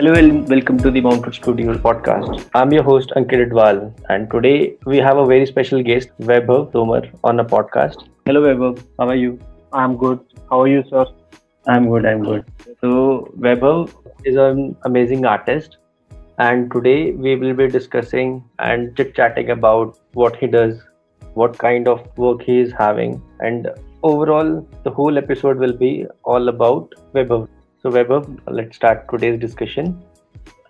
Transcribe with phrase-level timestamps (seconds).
[0.00, 2.48] Hello and welcome to the Mount Mountain Studios podcast.
[2.54, 7.02] I'm your host Ankit Adwal, and today we have a very special guest, Vaibhav Tomar,
[7.22, 8.08] on a podcast.
[8.24, 9.38] Hello Vaibhav, how are you?
[9.74, 10.20] I'm good.
[10.48, 11.04] How are you, sir?
[11.66, 12.46] I'm good, I'm good.
[12.80, 13.94] So, Vaibhav
[14.24, 15.76] is an amazing artist,
[16.38, 20.80] and today we will be discussing and chit chatting about what he does,
[21.34, 23.68] what kind of work he is having, and
[24.02, 27.48] overall, the whole episode will be all about Vaibhav.
[27.85, 29.91] So, Vaibhav, let's start today's discussion.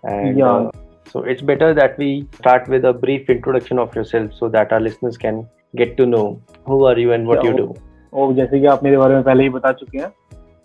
[0.04, 0.50] And Yeah.
[0.50, 0.70] uh,
[1.06, 4.80] so, it's better that we start with a brief introduction of yourself so that our
[4.80, 5.40] listeners can
[5.74, 6.24] get to know
[6.66, 7.68] who are you and what Yeah, you do.
[8.12, 10.12] और जैसे कि आप मेरे बारे में पहले ही बता चुके हैं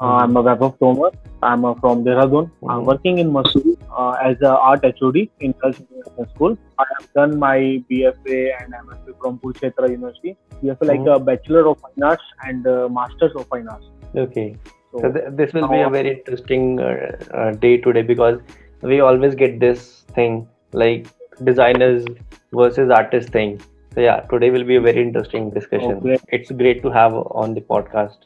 [0.10, 1.12] I am Vaibhav Tomar
[1.44, 2.88] I am from Dehradun I am Mhm.
[2.88, 3.72] Working in Mussoorie
[4.30, 9.12] as a art HOD in girls international school I have done my BFA and MSc
[9.12, 11.14] from Kurukshetra university BFA like Mhm.
[11.14, 12.68] A bachelor of fine arts and
[13.00, 13.90] masters of fine arts
[14.26, 14.48] Okay.
[14.97, 18.41] So, So th- this will be a very interesting uh, uh, day today because
[18.83, 21.07] we always get this thing like
[21.45, 22.05] designers
[22.53, 23.61] versus artists thing.
[23.95, 26.19] So yeah, today will be a very interesting discussion.
[26.29, 28.17] It's great to have on the podcast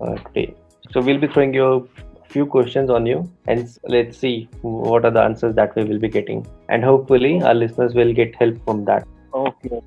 [0.00, 0.54] uh, today.
[0.92, 1.88] So we'll be throwing you
[2.24, 5.98] a few questions on you and let's see what are the answers that we will
[5.98, 9.06] be getting and hopefully our listeners will get help from that.
[9.34, 9.80] Okay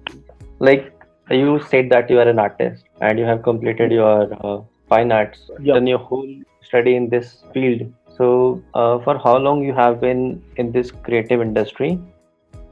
[0.60, 0.92] Like
[1.32, 4.62] you said that you are an artist and you have completed your uh,
[4.94, 5.74] fine arts, yeah.
[5.76, 6.32] done your whole
[6.70, 7.82] study in this field.
[8.18, 12.00] So, uh, for how long you have been in this creative industry,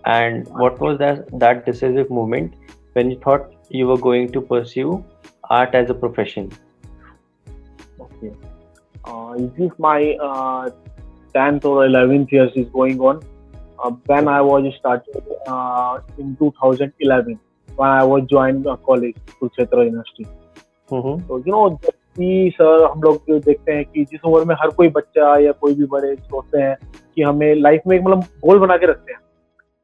[0.06, 2.54] and what was that that decisive moment
[2.94, 5.04] when you thought you were going to pursue
[5.60, 6.52] art as a profession?
[8.06, 8.32] Okay,
[9.06, 9.34] uh,
[9.68, 10.70] if my uh,
[11.36, 13.24] 10th or 11th years is going on,
[13.84, 17.40] uh, when I was started uh, in 2011
[17.76, 20.28] when I was joined a college, Kurukshetra University.
[20.90, 21.28] Mm-hmm.
[21.28, 21.80] So you know,
[22.16, 25.74] भी sir हम लोग देखते हैं कि जिस उम्र में हर कोई बच्चा या कोई
[25.74, 26.76] भी बड़े सोचते हैं
[27.16, 29.20] कि हमें लाइफ में एक मतलब गोल बना के रखते हैं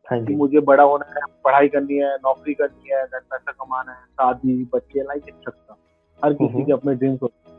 [0.08, 3.92] हाँ कि मुझे बड़ा होना है पढ़ाई करनी है नौकरी करनी है घर पैसा कमाना
[3.92, 5.76] है शादी बच्चे लाइक एक्सेट्रा
[6.20, 7.56] हर किसी हम्म। के अपने ड्रीम्स होते हैं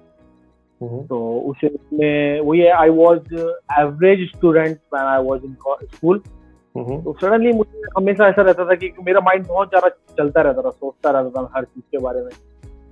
[0.80, 1.06] Mhm.
[1.08, 1.60] तो उस
[1.92, 3.34] में वही है I was
[3.80, 6.18] average student I was in school.
[6.74, 10.70] तो सडनली मुझे हमेशा ऐसा रहता था कि मेरा माइंड बहुत ज़्यादा चलता रहता था
[10.70, 12.30] सोचता रहता था हर चीज़ के बारे में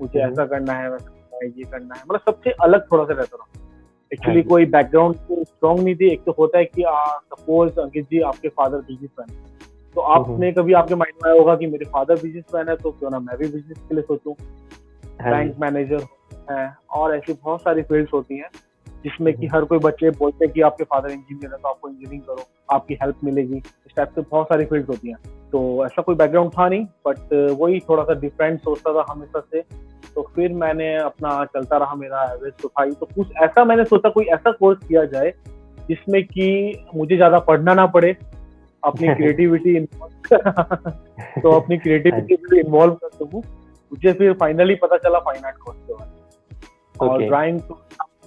[0.01, 3.05] मुझे हम्म। ऐसा करना है वैसा करना है ये करना है। मतलब सबसे अलग थोड़ा
[3.05, 3.63] सा रहता था।
[4.13, 8.21] एक्चुअली हाँ कोई बैकग्राउंड स्ट्रॉन्ग नहीं थी। एक तो होता है कि सपोज़ अंकित जी
[8.23, 9.55] आपके फादर बिजनेसमैन
[9.97, 12.91] तो हम्म। आपने कभी आपके माइंड में आया होगा कि मेरे फादर बिजनेसमैन है तो
[12.91, 14.35] क्यों ना मैं भी बिज़नेस के लिए सोचूं?
[15.21, 16.03] हाँ बैंक मैनेजर
[16.51, 18.51] है और ऐसी बहुत सारी फील्ड्स होती हैं
[19.05, 21.89] जिसमें कि हम्म। हर कोई बच्चे बोलते हैं कि आपके फादर इंजीनियर है तो आपको
[21.89, 25.19] इंजीनियरिंग करो आपकी हेल्प मिलेगी। इस टाइप से बहुत सारी फील्ड्स होती हैं।
[25.53, 29.61] तो ऐसा कोई बैकग्राउंड था नहीं बट वही थोड़ा सा डिफरेंट सोचता था हमेशा से।
[30.17, 34.25] तो फिर मैंने अपना चलता रहा मेरा एवरेज प्रोफ़ाइल तो कुछ ऐसा मैंने सोचा कोई
[34.25, 35.33] ऐसा कोर्स किया जाए
[35.89, 36.47] जिसमें कि
[36.95, 38.17] मुझे ज़्यादा पढ़ना ना पड़े
[38.85, 39.81] अपनी क्रिएटिविटी
[41.43, 43.43] तो अपनी क्रिएटिविटी इन्वॉल्व कर सकूँ।
[43.93, 47.23] मुझे फिर फाइनली पता चला फाइन आर्ट कोर्स के बारे में। और.
[47.23, 47.79] ड्राइंग तो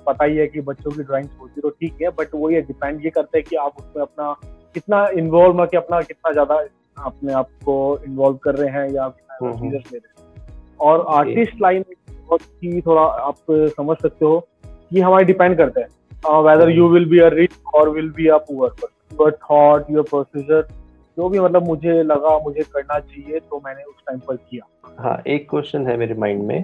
[0.07, 3.05] पता ही है कि बच्चों की ड्राइंग होती तो ठीक है बट वो ये डिपेंड
[3.05, 4.35] ये करता है कि आप उसमें अपना
[4.73, 6.55] कितना इन्वॉल्व कि अपना कितना ज़्यादा
[6.97, 10.18] अपने आप को इन्वॉल्व कर रहे हैं या हम्म, सीरियस ले रहे हैं।
[10.81, 14.47] और आर्टिस्ट लाइन बहुत ही थोड़ा आप समझ सकते हो
[14.93, 15.87] ये हमारे डिपेंड करता है।
[16.43, 18.71] Whether you will be a rich or will be a poor
[19.11, 20.67] your thought your procedure
[21.17, 24.67] जो भी मतलब मुझे लगा मुझे करना चाहिए तो मैंने उस टाइम पर किया।
[25.03, 26.63] हाँ एक क्वेश्चन है मेरे माइंड में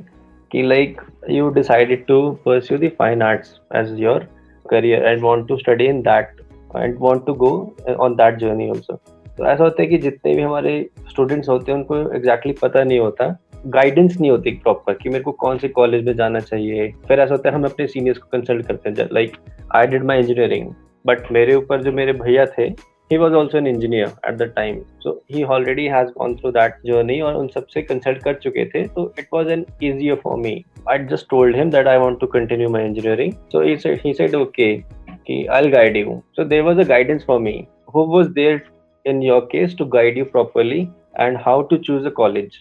[0.52, 4.28] कि like you decided to pursue the fine arts as your
[4.66, 6.42] career and want to study in that
[6.76, 7.52] and want to go
[8.00, 9.00] on that journey also
[9.38, 12.84] तो ऐसा होता है कि जितने भी हमारे स्टूडेंट्स होते हैं उनको एग्जैक्टली exactly पता
[12.84, 13.26] नहीं होता
[13.74, 17.34] गाइडेंस नहीं होती प्रॉपर कि मेरे को कौन से कॉलेज में जाना चाहिए। फिर ऐसा
[17.34, 19.38] होता है, हम अपने सीनियर्स को कंसल्ट करते हैं like
[19.76, 20.70] I did my engineering
[21.06, 22.64] but मेरे ऊपर जो मेरे भैया थे
[23.12, 26.76] he was also an engineer at the time so he already has gone through that
[26.86, 30.54] journey और उन सबसे कंसल्ट कर चुके थे तो it was an easy for me
[30.90, 34.74] I just told him that I want to continue my engineering so he said okay
[34.78, 37.58] की I'll guide you so there was a guidance for me
[37.96, 38.62] who was there
[39.06, 40.82] in your case to guide you properly
[41.20, 42.58] and how to choose a college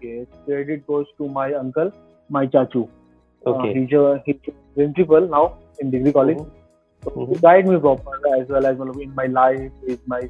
[0.00, 1.92] Okay, credit goes to my uncle,
[2.30, 2.88] my chachu.
[3.42, 6.38] okay Uh, he's a he's a principal now in degree college.
[6.38, 6.56] mm-hmm.
[7.02, 7.32] So mm-hmm.
[7.32, 7.42] he Mhm.
[7.42, 10.20] guide me proper as well as in my life, is my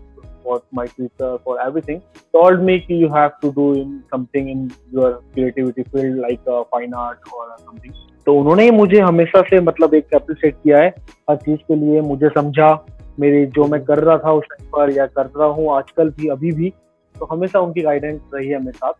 [0.42, 2.02] for my future, for everything.
[2.32, 6.94] Told me you have to do in something in your creativity field like uh, fine
[6.94, 7.92] art or something.
[8.26, 10.88] तो उन्होंने ही मुझे हमेशा से मतलब एक appreciate किया है
[11.30, 12.86] हर चीज़ के लिए मुझे समझा
[13.20, 16.28] मेरी जो मैं कर रहा था उस टाइम पर या कर रहा हूँ आजकल भी
[16.28, 16.72] अभी भी
[17.18, 18.92] तो हमेशा उनकी गाइडेंस रही है मेरे साथ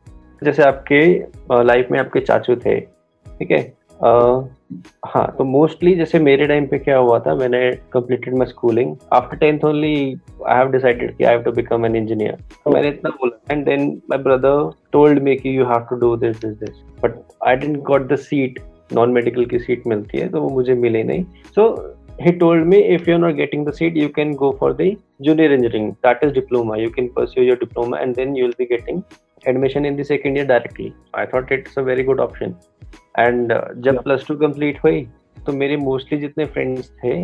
[0.45, 1.03] जैसे आपके
[1.65, 3.61] लाइफ में आपके चाचू थे, ठीक है?
[5.07, 9.37] हाँ तो मोस्टली जैसे मेरे टाइम पे क्या हुआ था, मैंने completed my schooling after
[9.37, 9.95] tenth only
[10.49, 13.65] I have decided कि I have to become an engineer तो मैंने इतना बोला and
[13.67, 17.57] then my brother told me कि you have to do this this this but I
[17.57, 18.59] didn't got the seat
[18.95, 21.25] non medical की seat मिलती है तो वो मुझे मिले नहीं.
[21.55, 24.87] So he told me, if you're not getting the seat, you can go for the
[25.27, 25.87] junior engineering.
[26.07, 26.77] That is diploma.
[26.81, 28.99] You can pursue your diploma and then you'll be getting
[29.47, 32.55] admission in the second year directly i thought it's a very good option
[33.19, 35.07] and uh, जब plus two complete हुई
[35.47, 37.15] तो मेरे mostly जितने friends थे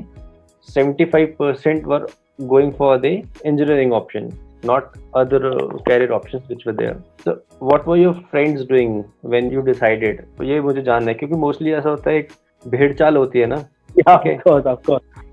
[0.68, 2.06] 75% वर
[2.50, 3.12] going for the
[3.44, 4.26] engineering option
[4.64, 7.38] not other uh, career options which were there so
[7.70, 9.04] what were your friends doing
[9.34, 12.32] when you decided तो ये मुझे जानना है क्योंकि मोस्टली ऐसा होता है एक
[12.68, 13.64] भेड़ चाल होती है ना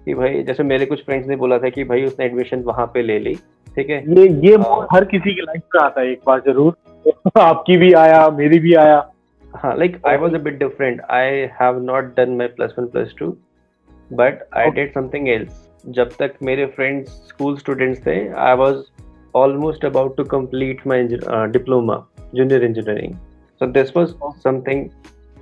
[0.06, 3.02] कि भाई जैसे मेरे कुछ फ्रेंड्स ने बोला था कि भाई उसने एडमिशन वहाँ पे
[3.02, 3.38] ले ली
[3.76, 4.04] ठीक है?
[4.10, 6.76] ये ये uh, हर किसी की लाइफ में आता है एक बार ज़रूर।
[7.40, 9.10] आपकी भी आया मेरी भी आया।
[9.54, 13.14] हाँ like I was a bit different I have not done my plus one plus
[13.20, 13.30] two
[14.12, 18.84] but I did something else जब तक मेरे फ्रेंड्स स्कूल स्टूडेंट्स थे I was
[19.36, 22.04] almost about to complete my diploma
[22.36, 23.14] junior engineering
[23.62, 24.90] so this was something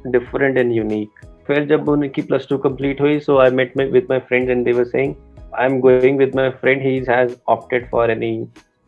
[0.08, 4.20] different and unique फिर जब उनकी plus two complete हुई so I met with my
[4.20, 5.14] friends and they were saying
[5.60, 8.34] am going with my friend he has opted for any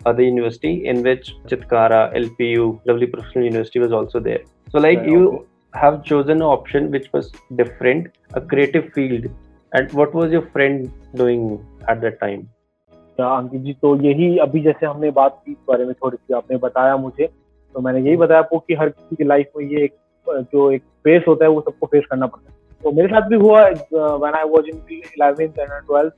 [0.01, 4.41] other university in which Chitkara, LPU, Lovely Professional University was also there.
[4.71, 5.45] So like yeah, you okay.
[5.73, 9.27] have chosen an option which was different, a creative field.
[9.71, 12.49] And what was your friend doing at that time?
[13.19, 16.57] Ankit ji तो यही अभी जैसे हमने बात की इस बारे में थोड़ी सी आपने
[16.57, 17.25] बताया मुझे
[17.75, 19.93] तो मैंने यही बताया आपको कि हर किसी की लाइफ में ये एक
[20.53, 23.35] जो एक फेस होता है वो सबको फेस करना पड़ता है तो मेरे साथ भी
[23.43, 23.61] हुआ
[23.93, 26.13] when I was in eleventh and twelfth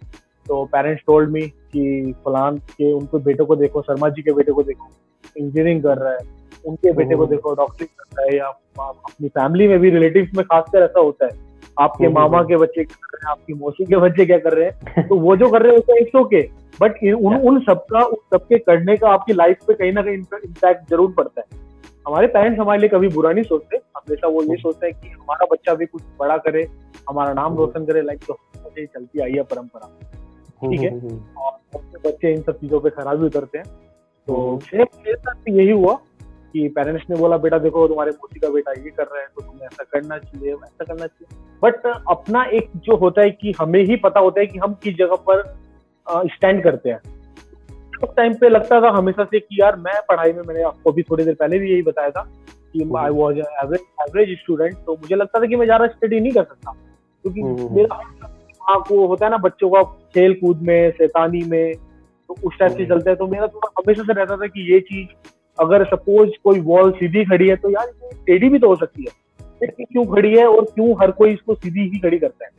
[0.45, 4.51] तो पेरेंट्स टोल्ड मी कि फलान के उनके बेटे को देखो शर्मा जी के बेटे
[4.51, 4.89] को देखो
[5.35, 6.33] इंजीनियरिंग कर रहा है
[6.65, 8.45] उनके बेटे को देखो डॉक्टरिंग कर रहा है या
[8.79, 11.43] अपनी फैमिली में भी रिलेटिव्स में खासकर ऐसा होता है।
[11.77, 14.65] आपके मामा के बच्चे क्या कर रहे हैं आपकी मौसी के बच्चे क्या कर रहे
[14.65, 15.07] हैं?
[15.07, 16.41] तो वो जो कर रहे हैं इट्स ओके
[16.81, 20.89] बट उन उन सबका उन सबके करने का आपकी लाइफ पे कहीं ना कहीं इम्पैक्ट
[20.89, 21.63] ज़रूर पड़ता है।
[22.07, 25.45] हमारे पेरेंट्स हमारे लिए कभी बुरा नहीं सोचते हमेशा वो ये सोचते हैं कि हमारा
[25.51, 26.67] बच्चा भी कुछ बड़ा करे
[27.09, 28.37] हमारा नाम। रोशन करे लाइक तो
[28.77, 29.89] चलती आई है परंपरा।
[30.61, 30.89] ठीक है?
[30.89, 33.65] हम्म, हम्म, और बच्चे इन सब चीज़ों पे खराब भी उतरते हैं।
[34.27, 35.93] तो मेरे साथ यही हुआ
[36.53, 39.41] कि पेरेंट्स ने बोला बेटा देखो तुम्हारे मोदी का बेटा ये कर रहा है तो
[39.41, 43.81] तुम्हें ऐसा करना चाहिए ऐसा करना चाहिए। बट अपना एक जो होता है कि हमें
[43.83, 45.43] ही पता होता है कि हम किस जगह पर
[46.27, 46.99] स्टैंड करते हैं।
[48.03, 51.03] उस टाइम पे लगता था हमेशा से कि यार मैं पढ़ाई में मैंने आपको भी
[51.03, 52.23] थोड़ी देर पहले भी यही बताया था
[52.73, 56.31] कि I was average average student तो मुझे लगता था कि मैं ज़्यादा स्टडी नहीं
[56.31, 57.95] कर सकता। क्योंकि हम्म, हम्म। मेरा
[58.67, 59.81] दिमाग वो होता है ना बच्चों का
[60.13, 61.73] खेल कूद में शैतानी में
[62.29, 64.71] तो उस टाइप से हम्म। चलता है तो मेरा थोड़ा हमेशा से रहता था कि
[64.73, 65.07] ये चीज़
[65.57, 67.91] अगर सपोज़ कोई वॉल सीधी खड़ी है तो यार
[68.25, 71.89] टेढ़ी भी तो हो सकती है। क्यों खड़ी है और क्यों हर कोई इसको सीधी
[71.89, 72.51] ही खड़ी करता है?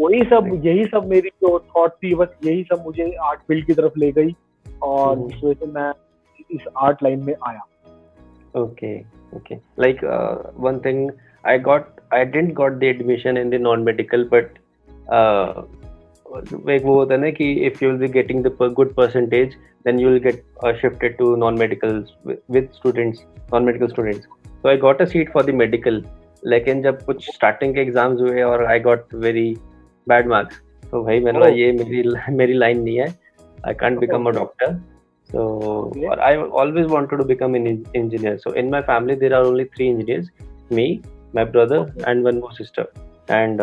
[0.00, 3.74] वही सब यही सब मेरी जो थॉट थी बस यही सब मुझे आर्ट फ़ील्ड की
[3.74, 4.34] तरफ़ ले गई
[4.82, 5.92] और इस वजह से मैं
[6.50, 7.60] इस आर्ट लाइन में आया।
[8.54, 8.98] Okay
[9.36, 10.04] okay like
[10.60, 11.10] one thing
[11.44, 14.58] I got I didn't got the admission in the non medical but
[16.70, 19.54] एक वो होता है ना कि if you will be getting the good percentage
[19.86, 20.42] then you will get
[20.80, 24.26] shifted to non medical with students non medical students
[24.62, 26.02] तो I got a seat for the medical
[26.42, 29.54] लेकिन जब कुछ स्टार्टिंग के एग्ज़ाम्स हुए और I got very
[30.06, 31.56] bad marks तो भाई मैंने oh.
[31.56, 32.02] ये मेरी
[32.36, 33.06] मेरी लाइन नहीं है.
[33.66, 34.74] I can't become a doctor
[35.30, 39.64] so I always wanted to become an engineer so in my family there are only
[39.64, 40.30] three engineers
[40.72, 40.86] me
[41.34, 42.86] my brother and one more sister
[43.30, 43.60] and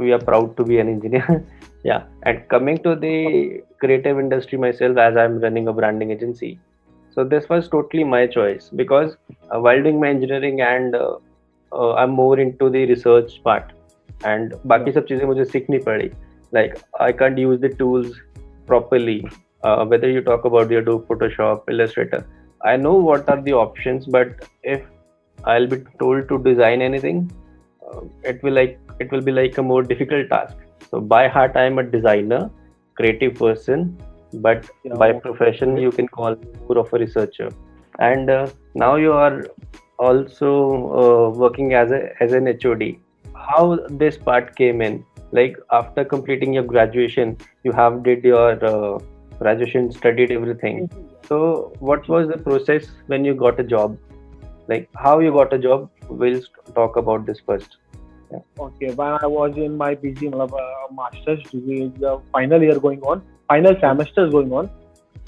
[0.00, 1.44] we are proud to be an engineer.
[1.84, 2.04] yeah.
[2.24, 6.58] And coming to the creative industry myself, as I'm running a branding agency.
[7.14, 9.16] So this was totally my choice because
[9.50, 11.16] uh, while doing my engineering and uh,
[11.72, 13.72] uh, I'm more into the research part
[14.24, 16.10] and बाकी सब चीजें मुझे सीखनी पड़ी
[16.52, 18.12] like I can't use the tools
[18.66, 19.26] properly
[19.62, 22.26] uh, whether you talk about your Adobe Photoshop, Illustrator.
[22.64, 24.82] I know what are the options, but if
[25.44, 27.39] I'll be told to design anything, uh,
[28.23, 30.57] it will like it will be like a more difficult task.
[30.89, 32.49] So by heart, I am a designer,
[32.95, 33.97] creative person,
[34.33, 34.95] but yeah.
[34.95, 37.49] by profession, you can call me more of a researcher.
[37.99, 39.45] And uh, now you are
[39.99, 40.51] also
[41.03, 42.83] uh, working as a as an HOD.
[43.33, 45.05] How this part came in?
[45.37, 48.99] like after completing your graduation you have did your uh,
[49.39, 50.89] graduation studied everything
[51.27, 53.97] so what was the process when you got a job
[54.67, 56.41] like how you got a job we'll
[56.75, 57.77] talk about this first.
[58.57, 60.47] Okay when i was in my pg uh,
[60.91, 64.69] master's degree the final year going on final semester going on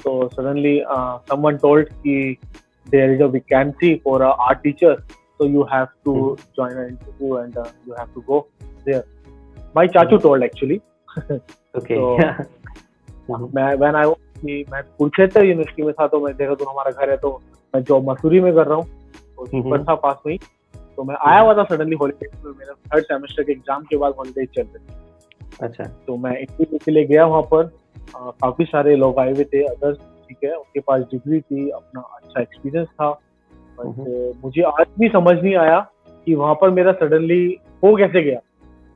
[0.03, 2.39] so suddenly uh, someone told me
[2.87, 4.95] there is a vacancy for a art teacher
[5.37, 6.51] so you have to mm-hmm.
[6.55, 8.47] join an interview and uh, you have to go
[8.85, 9.01] there.
[9.01, 9.03] There
[9.75, 10.75] my चाचू told actually
[11.77, 11.95] okay
[13.29, 17.09] मैं when I कि मैं Kurukshetra university में था तो मैं देखा तो हमारा घर
[17.09, 17.41] है तो
[17.75, 18.85] मैं जॉब मसूरी में कर रहा हूँ
[19.37, 20.39] तो हम्म। था पास में ही
[20.97, 24.13] तो मैं आया हुआ था सडनली हॉलीडे में मेरा थर्ड सेमेस्टर के एग्ज़ाम के बाद
[24.17, 27.71] हॉलीडे चल रहे थे। अच्छा। तो मैं इंटरव्यू के लिए गया वहाँ पर।
[28.15, 29.97] काफ़ी सारे लोग आए हुए थे अदर्स
[30.27, 35.07] ठीक है उनके पास डिग्री थी अपना अच्छा एक्सपीरियंस था। But hmm. मुझे आज भी
[35.09, 35.79] समझ नहीं आया
[36.27, 37.45] कि वहाँ पर मेरा सडनली
[37.83, 38.39] हो कैसे गया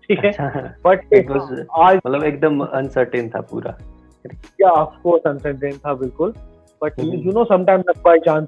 [0.03, 0.31] ठीक है?
[0.31, 3.77] अच्छा। बट आज मतलब एकदम अनसर्टेन था पूरा।
[4.25, 6.33] क्या आपको अनसर्टेन था बिल्कुल।
[6.81, 7.19] But hmm.
[7.19, 8.47] You know sometime by chance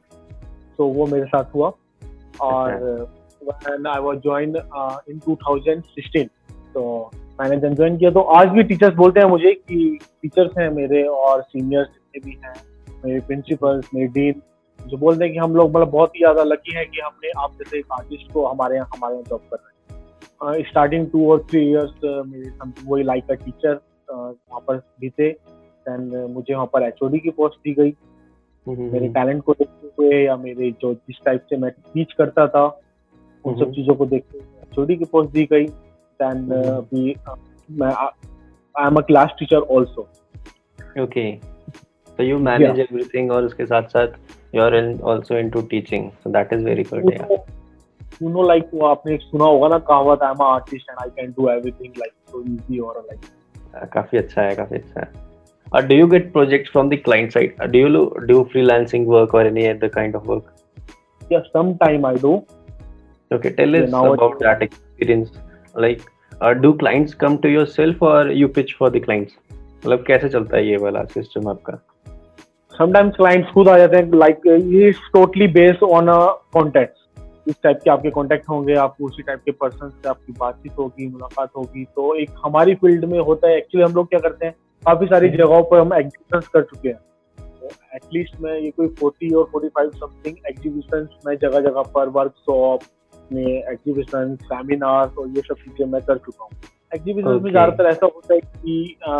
[0.77, 1.71] तो वो मेरे साथ हुआ।
[2.41, 2.71] और
[3.49, 6.29] when I was joined uh, in 2016
[6.73, 10.69] तो मैंने जब ज्वाइन किया तो आज भी टीचर्स बोलते हैं मुझे कि टीचर्स हैं
[10.69, 12.53] मेरे और सीनियर्स जितने भी हैं
[13.05, 14.41] मेरे प्रिंसिपल्स मेरे डीन
[14.87, 17.53] जो बोलते हैं कि हम लोग मतलब बहुत ही ज़्यादा लकी हैं कि हमने आप
[17.53, 21.45] जैसे एक आर्टिस्ट को हमारे यहाँ हमारे यहाँ जॉब कर रहे हैं। Starting two or
[21.49, 23.79] three years मेरे समथिंग वही लाइक अ टीचर
[24.11, 27.93] वहाँ पर भी थे। देन मुझे वहाँ पर एचओडी की पोस्ट दी गई।
[28.67, 32.47] हम्म, मेरे टैलेंट को देखते हुए या मेरे जो जिस टाइप से मैं टीच करता
[32.47, 32.81] था
[33.45, 34.39] उन सब हम्म। चीज़ों को देखते
[34.75, 37.37] छोटी की पोस्ट दी गई। Then hmm. uh, अभी uh,
[37.79, 40.07] मैं I am a class teacher also
[41.03, 41.23] okay
[42.17, 46.65] so you manage everything और उसके साथ-साथ you are also into teaching so that is
[46.65, 47.27] very good या
[48.21, 51.09] यू नो लाइक वो आपने सुना होगा ना कहावत I am a artist and I
[51.21, 55.27] can do everything like so easy और लाइक uh, काफ़ी अच्छा है काफ़ी अच्छा है।
[55.67, 57.51] Uh, do you get projects from the client side?
[57.59, 57.89] Uh, do you
[58.27, 60.47] do freelancing work or any other kind of work?
[61.29, 62.13] Yeah, sometime I.
[63.31, 65.29] okay tell Yeah, us it- about that experience.
[65.75, 66.01] Like
[66.41, 69.33] uh, do clients come to yourself or you pitch for the clients?
[69.53, 71.73] मतलब कैसे चलता है ये वाला system आपका?
[72.77, 76.17] Sometimes clients खुद आ जाते हैं लाइक ये totally based on a
[76.53, 80.71] contact इस टाइप के आपके कॉन्टेक्ट होंगे आप उसी टाइप के पर्सन से आपकी बातचीत
[80.79, 84.45] होगी मुलाकात होगी। तो एक हमारी फ़ील्ड में होता है एक्चुअली हम लोग क्या करते
[84.45, 84.55] हैं
[84.85, 86.99] काफ़ी सारी जगहों पर हम एग्जीबिशन कर चुके हैं।
[87.95, 92.81] एटलीस्ट मैं ये कोई फोर्टी और फोर्टी फाइव समथिंग एग्जीबिशन मैं जगह जगह पर वर्कशॉप
[93.33, 96.51] में एग्जीबिशन सेमिनार और ये सब चीज़ें मैं कर चुका हूँ।
[96.95, 97.43] Exhibition okay.
[97.43, 99.13] में ज़्यादातर ऐसा होता है कि अ,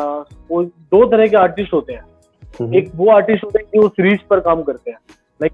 [0.52, 2.06] वो दो तरह के आर्टिस्ट होते हैं।
[2.62, 4.98] हम्म, एक वो आर्टिस्ट होते हैं जो सीरीज़ पर काम करते हैं।
[5.42, 5.54] लाइक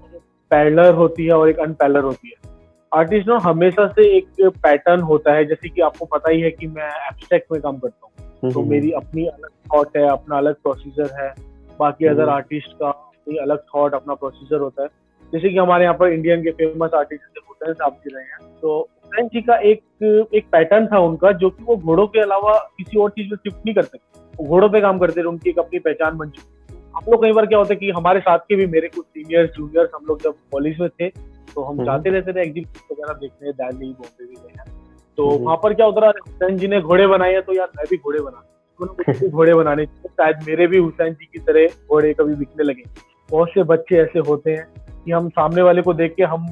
[0.50, 2.54] पैरलर होती है और एक अनपैरलर होती है।
[2.94, 6.66] आर्टिस्ट ना हमेशा से एक पैटर्न होता है जैसे कि आपको पता ही है कि
[6.66, 10.54] मैं एब्स्ट्रैक्ट में काम करता हूँ। हम्म, तो मेरी अपनी अलग थॉट है अपना अलग
[10.54, 11.34] प्रोसीजर है।
[11.78, 14.88] बाकी अदर हम्म। आर्टिस्ट का अपनी अलग थॉट अपना प्रोसीजर होता है।
[15.32, 17.22] जैसे कि हमारे यहाँ पर इंडियन के फ़ेमस आर्टिस्ट
[17.56, 21.50] हुसैन साहब जी रहे हैं तो हुसैन जी का एक एक पैटर्न था उनका जो
[21.50, 24.80] कि वो घोड़ों के अलावा किसी और चीज़ में शिफ्ट नहीं कर सकते घोड़ों पे
[24.80, 27.58] काम करते थे उनकी एक अपनी पहचान बन चुकी थी। हम लोग कई बार क्या
[27.58, 30.80] होता है कि हमारे साथ के भी मेरे कुछ सीनियर्स जूनियर्स हम लोग जब कॉलेज
[30.80, 31.08] में थे
[31.54, 34.70] तो हम हम्म। जाते रहते थे एग्जीबिशन वगैरह देखने दिल्ली बॉम्बे भी गए
[35.18, 37.68] तो हम्म। वहाँ पर क्या होता रहा हुसैन जी ने घोड़े बनाए हैं तो यार
[37.76, 38.44] मैं भी घोड़े बना
[38.80, 42.82] तो घोड़े बनाने चाहिए शायद मेरे भी हुसैन जी की तरह घोड़े कभी बिकने लगे
[43.30, 44.66] बहुत से बच्चे ऐसे होते हैं
[45.04, 46.46] कि हम सामने वाले को देख के हम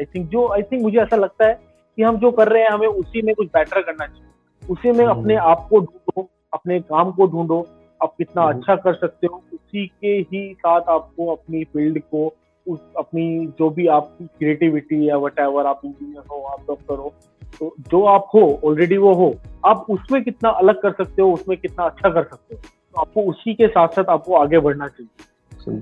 [0.00, 1.54] आई थिंक जो आई थिंक मुझे ऐसा लगता है
[1.98, 5.04] कि हम जो कर रहे हैं हमें उसी में कुछ बेटर करना चाहिए उसी में
[5.04, 7.66] हम्म। अपने आप को ढूंढो अपने काम को ढूंढो
[8.00, 12.26] आप कितना हम्म। अच्छा कर सकते हो उसी के ही साथ आपको अपनी फ़ील्ड को
[12.66, 17.12] उस अपनी जो भी आपकी क्रिएटिविटी या वट आप इंजीनियर हो आप डॉक्टर हो
[17.60, 19.34] तो जो आप हो ऑलरेडी वो हो
[19.66, 23.22] आप उसमें कितना अलग कर सकते हो उसमें कितना अच्छा कर सकते हो तो आपको
[23.22, 25.28] उसी के साथ साथ आपको आगे बढ़ना चाहिए
[25.60, 25.72] so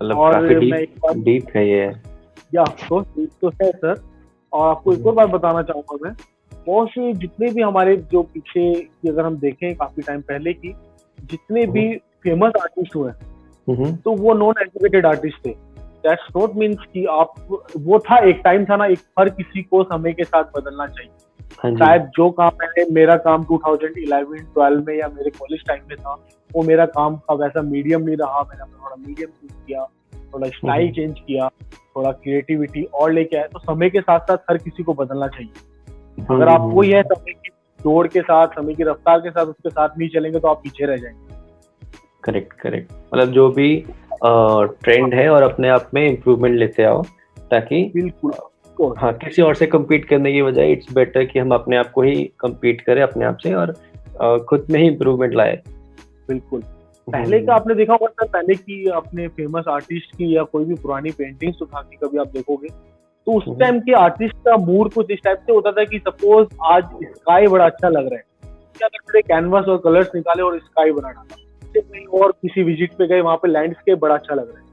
[0.00, 0.48] मतलब और
[1.20, 1.86] डीप है ये
[2.54, 4.02] या तो तो है सर
[4.52, 6.14] और आपको एक और बात बताना चाहूँगा मैं।
[6.66, 10.74] बहुत से जितने भी हमारे जो पीछे की अगर हम देखें काफ़ी टाइम पहले की
[11.30, 13.12] जितने भी फ़ेमस आर्टिस्ट हुए
[13.68, 15.50] हम्म, तो वो नॉन एजुकेटेड आर्टिस्ट थे।
[16.04, 17.34] दैट्स नॉट मीन्स कि आप
[17.76, 21.10] वो था एक टाइम था ना एक हर किसी को समय के साथ बदलना चाहिए।
[21.62, 25.96] हाँ शायद जो काम मैंने मेरा काम 2011 12 में या मेरे कॉलेज टाइम में
[25.98, 29.86] था वो मेरा काम का वैसा मीडियम नहीं रहा मैंने अपना थोड़ा मीडियम चूज़ किया।
[30.34, 31.48] थोड़ा स्टाइल हम्म। चेंज किया
[31.96, 36.26] थोड़ा क्रिएटिविटी और लेके आया तो समय के साथ साथ हर किसी को बदलना चाहिए।
[36.30, 37.50] अगर आप हम्म, वही है समय की
[37.80, 40.86] दौड़ के साथ समय की रफ्तार के साथ उसके साथ नहीं चलेंगे तो आप पीछे
[40.86, 41.34] रह जाएँगे।
[42.24, 43.68] करेक्ट करेक्ट मतलब जो भी
[44.22, 47.02] ट्रेंड है और अपने आप में इम्प्रूवमेंट लेते आओ
[47.50, 48.32] ताकि बिल्कुल
[48.98, 52.02] हाँ किसी और से कम्पीट करने की बजाय इट्स बेटर कि हम अपने आप को
[52.02, 53.74] ही कम्पीट करें अपने आप से और
[54.48, 55.60] खुद में ही इम्प्रूवमेंट लाए।
[56.28, 56.62] बिल्कुल।
[57.08, 60.74] पहले का आपने देखा होगा सर पहले की अपने फ़ेमस आर्टिस्ट की या कोई भी
[60.74, 62.68] पुरानी पेंटिंग्स उठा के कभी आप देखोगे।
[63.26, 66.48] तो उस। टाइम के आर्टिस्ट का मूड कुछ इस टाइप से होता था कि सपोज़
[66.64, 68.24] आज स्काई बड़ा अच्छा लग रहा है।
[68.78, 71.36] क्या करते कैनवस और कलर्स निकाले और स्काई बना डाला।
[71.80, 74.64] कहीं और किसी विज़िट पे गए वहाँ पे लैंडस्केप बड़ा अच्छा लग रहा है।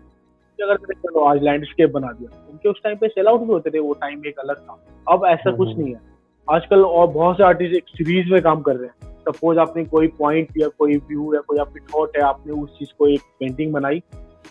[0.57, 3.69] क्या करते चलो आज लैंडस्केप बना दिया उनके उस टाइम पे सेल आउट भी होते
[3.69, 6.01] थे वो टाइम एक अलग था। अब ऐसा हम्म, कुछ हम्म। नहीं है।
[6.50, 10.08] आजकल और बहुत से आर्टिस्ट एक सीरीज़ में काम कर रहे हैं। सपोज़ आपने कोई
[10.08, 13.74] पॉइंट या कोई व्यू या कोई आपकी थॉट है आपने उस चीज़ को एक पेंटिंग
[13.74, 14.01] बनाई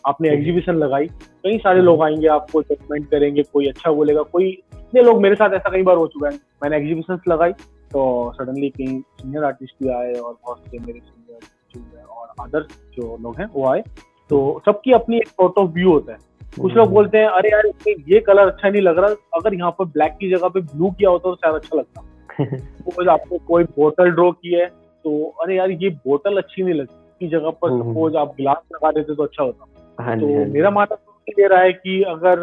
[0.07, 1.07] आपने एग्जीबिशन हम्म। लगाई
[1.45, 5.55] कई सारे लोग आएँगे आपको जजमेंट करेंगे कोई अच्छा बोलेगा कोई इतने लोग मेरे साथ
[5.55, 7.53] ऐसा कई बार हो चुका है। मैंने एग्जीबिशन लगाई
[7.93, 13.17] तो सडनली कई सीनियर आर्टिस्ट भी आए और बहुत से मेरे सीनियर और अदर जो
[13.23, 13.83] लोग हैं वो आए।
[14.31, 16.19] तो सबकी अपनी एक पॉइंट ऑफ़ व्यू होता है।
[16.61, 17.67] कुछ लोग बोलते हैं अरे यार
[18.09, 21.11] ये कलर अच्छा नहीं लग रहा। अगर यहाँ पर ब्लैक की जगह पे ब्लू किया
[21.11, 22.03] होता तो शायद अच्छा लगता।
[22.45, 24.67] सपोज़ आपने कोई बोतल ड्रॉ की है
[25.05, 28.91] तो अरे यार ये बोतल अच्छी नहीं लगती की जगह पर सपोज़ आप गिलास लगा
[28.91, 32.39] देते तो अच्छा होता। हाँ तो हाँ मेरा मानना तो ये रहा है कि अगर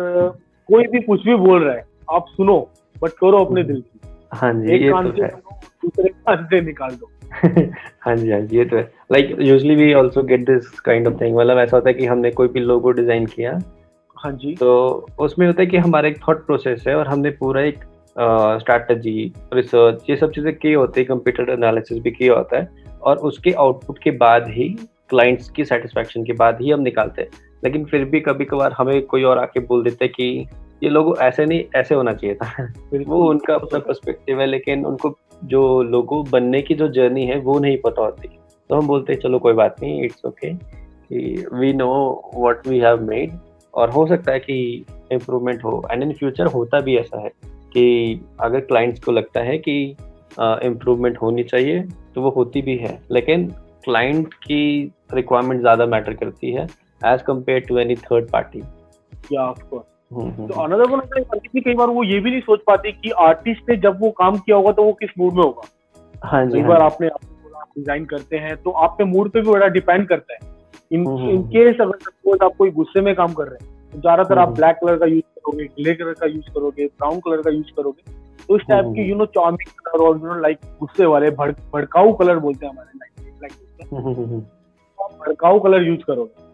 [0.70, 2.60] कोई भी कुछ भी बोल रहा है आप सुनो
[3.04, 4.00] बट करो अपने दिल की।
[4.34, 5.28] हाँ जी एक कान तो से
[5.84, 7.10] दूसरे कान से निकाल दो।
[8.02, 11.22] हाँ जी हाँ जी ये तो है। Like usually we also get this kind of
[11.22, 13.60] thing मतलब ऐसा होता है कि हमने कोई भी लोगो डिज़ाइन किया
[14.18, 17.62] हाँ जी। तो उसमें होता है कि हमारा एक थॉट प्रोसेस है और हमने पूरा
[17.62, 17.84] एक
[18.20, 22.70] स्ट्रैटेजी रिसर्च ये सब चीज़ें की होती है कंप्यूटर एनालिसिस भी किया होता है
[23.02, 24.78] और उसके आउटपुट के बाद ही
[25.10, 27.30] क्लाइंट्स की सेटिस्फेक्शन के बाद ही हम निकालते हैं।
[27.64, 30.48] लेकिन फिर भी कभी कभार हमें कोई और आके बोल देते हैं कि
[30.84, 34.86] ये लोगो ऐसे नहीं ऐसे होना चाहिए था। फिर वो उनका अपना पर्सपेक्टिव है लेकिन
[34.86, 38.28] उनको जो लोगों बनने की जो जर्नी है वो नहीं पता होती।
[38.70, 42.80] तो हम बोलते हैं चलो कोई बात नहीं इट्स ओके कि we know what we
[42.80, 43.38] have made
[43.74, 47.32] और हो सकता है कि इम्प्रूवमेंट हो। एंड इन फ्यूचर होता भी ऐसा है।
[47.74, 49.80] कि अगर क्लाइंट्स को लगता है कि
[50.64, 51.82] इम्प्रूवमेंट होनी चाहिए
[52.16, 53.48] तो वो होती भी है। लेकिन
[53.84, 56.64] क्लाइंट की रिक्वायरमेंट ज़्यादा मैटर करती है
[57.06, 58.62] as compare to any third party
[59.30, 61.00] तो अनदर वन
[61.58, 64.58] कई बार वो ये भी नहीं सोच पाती कि आर्टिस्ट ने जब वो काम किया
[64.58, 65.68] होगा तो वो किस मूड में होगा।
[66.24, 69.68] हाँ जी कई हाँ बार आपने डिज़ाइन करते हैं तो आपके मूड पे भी बड़ा
[69.70, 70.40] डिपेंड करता है।
[70.92, 74.50] इन केस अगर सपोज़ आप कोई गुस्से में काम कर रहे हैं तो ज़्यादातर आप
[74.52, 78.16] ब्लैक कलर का यूज़ करोगे ग्रे कलर का यूज़ करोगे ब्राउन कलर का यूज़ करोगे
[78.40, 82.14] तो इस टाइप के यू नो चार्मिंग कलर और यू नो लाइक गुस्से वाले भड़काऊ
[82.14, 83.12] कलर बोलते हैं हमारे लाइक
[85.20, 86.46] भड़काऊ कलर यूज़ करोगे।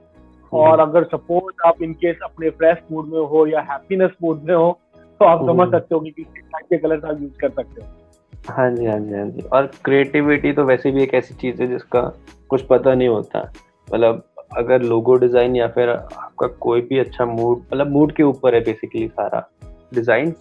[0.51, 4.71] और अगर सपोज़ आप इनकेस अपने फ्रेश मूड में हो या हैप्पीनेस मूड में हो
[5.19, 7.87] तो आप समझ सकते हो कि किस टाइप के कलर आप यूज़ कर सकते हो।
[8.49, 11.67] हाँ जी हाँ जी हाँ जी। और क्रिएटिविटी तो वैसे भी एक ऐसी चीज़ है
[11.67, 12.01] जिसका
[12.49, 13.41] कुछ पता नहीं होता।
[13.87, 14.23] मतलब
[14.57, 18.61] अगर लोगो डिज़ाइन या फिर आपका कोई भी अच्छा मूड मतलब मूड के ऊपर है
[18.63, 19.47] बेसिकली सारा।
[19.93, 20.33] डिज़ाइन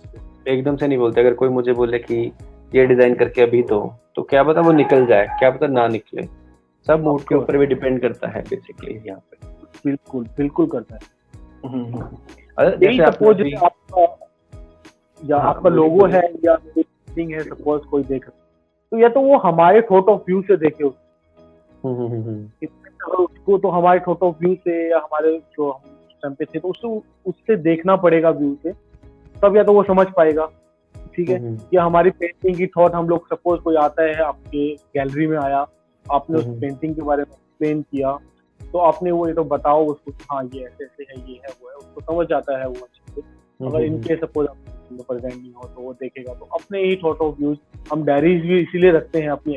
[0.49, 2.33] एकदम से नहीं बोलते। अगर कोई मुझे बोले कि
[2.75, 3.81] ये डिज़ाइन करके अभी तो
[4.17, 6.23] तो क्या पता वो निकल जाए क्या पता ना निकले।
[6.87, 9.47] सब मूड के ऊपर भी डिपेंड करता है बेसिकली यहाँ पे।
[9.85, 11.01] बिल्कुल बिल्कुल करता है।
[11.65, 14.03] हम्म, हम्म। जैसे सपोज़ आपका
[15.21, 16.57] या हाँ, आपका लोगो है या
[17.19, 20.85] है सपोज़ कोई देख तो या तो वो हमारे थॉट ऑफ़ व्यू से देखे
[21.85, 22.49] हम्म,
[23.05, 25.71] उसको तो हमारे ऑफ़ व्यू से या हमारे जो
[26.25, 26.89] हम पे थे तो उससे
[27.27, 28.73] उससे देखना पड़ेगा व्यू से।
[29.43, 30.47] तब या तो वो समझ पाएगा
[31.15, 31.59] ठीक है?
[31.75, 35.67] या हमारी पेंटिंग की थॉट हम लोग सपोज़ कोई आता है आपके गैलरी में आया
[36.13, 38.19] आपने उस पेंटिंग के बारे में एक्सप्लेन किया
[38.73, 41.69] तो आपने वो ये तो बताओ उसको हाँ ये ऐसे ऐसे है ये है वो
[41.69, 43.21] है उसको समझ जाता है वो अच्छे से।
[43.67, 44.57] अगर इनके सपोज़ आप
[44.93, 47.59] प्रेजेंट नहीं हो तो वो देखेगा। तो अपने ही थॉट ऑफ़ व्यूज़
[47.93, 49.55] हम डायरीज भी इसीलिए रखते हैं अपनी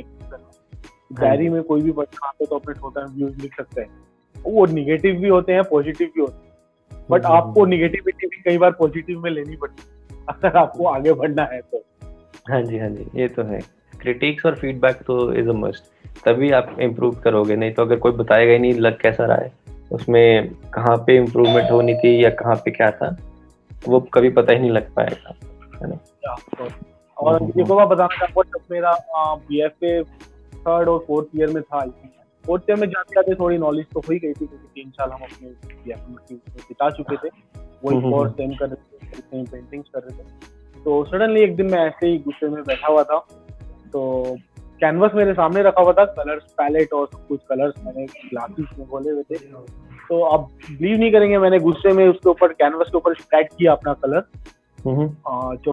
[1.11, 3.89] डायरी हाँ में कोई भी बच्चा आता है तो अपने ऑफ़ व्यूज़ लिख सकते हैं।
[4.35, 8.71] वो निगेटिव भी होते हैं पॉजिटिव भी होते हैं। बट आपको निगेटिविटी भी कई बार
[8.71, 11.83] पॉजिटिव में लेनी पड़ती है। अगर आपको आगे बढ़ना है तो।
[12.49, 13.59] हाँ जी हाँ जी ये तो है।
[14.01, 15.83] क्रिटिक्स और फीडबैक तो इज़ अ मस्ट
[16.25, 19.51] तभी आप इम्प्रूव करोगे। नहीं तो अगर कोई बताएगा ही नहीं लग कैसा रहा है?
[19.91, 23.15] उसमें कहाँ पे इम्प्रूवमेंट होनी थी या कहाँ पे क्या था
[23.87, 25.35] वो कभी पता ही नहीं लग पाएगा।
[25.83, 25.97] है ना?
[27.17, 28.93] और ये को मैं बताना चाहूँगा। जब मेरा
[29.35, 30.03] बी एफ़ ए
[30.67, 31.89] थर्ड और फोर्थ ईयर में था आई
[32.45, 35.11] फोर्थ ईयर में जाते जाते थोड़ी नॉलेज तो हो ही गई थी क्योंकि तीन साल
[35.11, 35.49] हम अपने
[36.57, 37.29] बिता चुके थे।
[37.83, 41.71] वही कोर्स सेम कर रहे थे सेम पेंटिंग्स कर रहे थे। तो सडनली एक दिन
[41.71, 43.17] मैं ऐसे ही गुस्से में बैठा हुआ था।
[43.93, 44.01] तो
[44.81, 49.11] कैनवस मेरे सामने रखा हुआ था कलर्स पैलेट और कुछ कलर्स मैंने ग्लासेस में बोले
[49.11, 49.37] हुए थे।
[50.07, 53.71] तो आप बिलीव नहीं करेंगे मैंने गुस्से में उसके ऊपर कैनवस के ऊपर स्प्रेड किया
[53.71, 54.19] अपना कलर
[54.87, 55.71] जो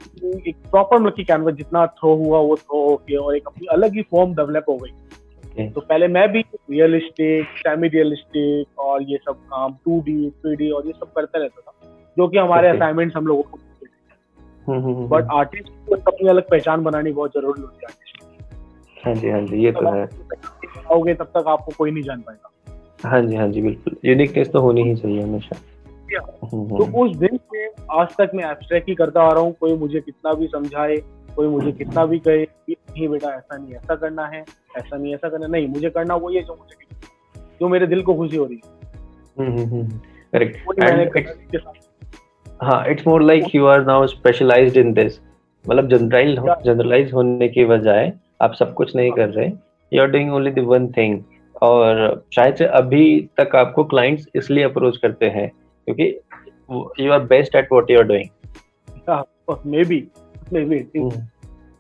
[0.49, 3.67] एक प्रॉपर मतलब की कैनवस जितना थ्रो हुआ वो थ्रो हो गया और एक अपनी
[3.67, 9.17] अलग ही फॉर्म डेवलप हो गई। तो पहले मैं भी रियलिस्टिक सेमी रियलिस्टिक और ये
[9.17, 11.73] सब काम टू डी थ्री डी और ये सब करता रहता था
[12.19, 13.59] जो कि हमारे असाइनमेंट्स हम लोगों को
[15.07, 18.01] बट आर्टिस्ट को अपनी अलग पहचान बनानी बहुत ज़रूरी होती है
[19.05, 20.03] हाँ जी हाँ जी ये तो है।
[20.93, 24.61] आओगे तब तक आपको कोई नहीं जान पाएगा। हाँ जी हाँ जी बिल्कुल। यूनिकनेस तो
[24.61, 25.57] होनी ही चाहिए हमेशा।
[26.19, 29.77] हम्म, तो। उस दिन से आज तक मैं एब्स्ट्रैक्ट ही करता आ रहा हूँ कोई
[29.77, 30.97] मुझे कितना भी समझाए
[31.37, 34.45] कोई मुझे कितना भी कहे कि नहीं बेटा ऐसा नहीं ऐसा करना है
[34.77, 36.87] ऐसा नहीं ऐसा करना नहीं मुझे करना वही है जो मुझे
[37.61, 38.81] जो मेरे दिल को खुशी हो रही है।
[42.63, 45.21] हाँ। It's more like you are now specialized in this
[45.69, 49.47] मतलब जनरलाइज जनरलाइज होने की बजाय आप सब कुछ नहीं कर रहे।
[49.93, 51.23] You are doing only the one thing
[51.63, 55.51] और शायद से अभी तक आपको क्लाइंट्स इसलिए अप्रोच करते हैं
[55.87, 58.29] क्योंकि you are best at what you are doing
[59.85, 60.07] maybe
[60.65, 60.79] maybe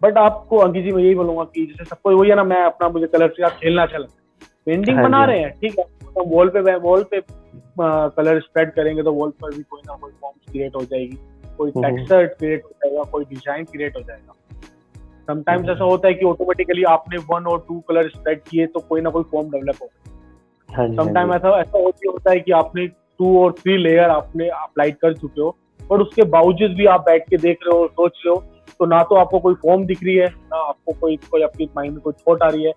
[0.02, 2.88] but आपको अंकित जी मैं यही बोलूँगा कि जैसे सबको वही है ना मैं अपना
[2.88, 4.20] मुझे कलर से आप खेलना अच्छा लगता है।
[4.66, 7.20] पेंटिंग हाँ बना रहे हैं ठीक है तो वॉल पे वॉल पे
[7.78, 11.18] कलर स्प्रेड करेंगे तो वॉल पर भी कोई ना कोई फॉर्म क्रिएट हो जाएगी।
[11.56, 14.34] कोई टेक्सचर हम्म। क्रिएट हो जाएगा कोई डिज़ाइन क्रिएट हो जाएगा।
[15.28, 19.00] समटाइम्स ऐसा होता है कि ऑटोमेटिकली आपने वन और टू कलर स्प्रेड किए तो कोई
[19.00, 22.86] ना कोई फॉर्म डेवलप हो गया। समटाइम हाँ ऐसा ऐसा होता है कि आपने
[23.18, 25.56] टू और थ्री लेयर आपने अप्लाइड कर चुके हो
[25.90, 28.42] और उसके बावजूद भी आप बैठ के देख रहे हो सोच रहे हो
[28.78, 31.92] तो ना तो आपको कोई फॉर्म दिख रही है ना आपको कोई कोई आपकी माइंड
[31.92, 32.72] में कोई थॉट आ रही है।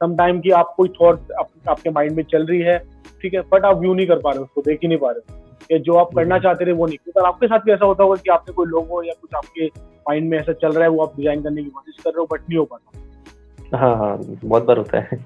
[0.00, 2.78] समटाइम की आप कोई थॉट आप, आपके माइंड में चल रही है
[3.22, 5.42] ठीक है बट आप व्यू नहीं कर पा रहे उसको देख ही नहीं पा रहे
[5.68, 8.16] कि जो आप करना चाहते थे वो नहीं पर आपके साथ भी ऐसा होता होगा
[8.16, 9.66] कि आपने कोई लोगो या कुछ आपके
[10.08, 12.26] माइंड में ऐसा चल रहा है वो आप डिज़ाइन करने की कोशिश कर रहे हो
[12.32, 15.24] बट नहीं हो पाता हाँ हाँ बहुत बार होता है।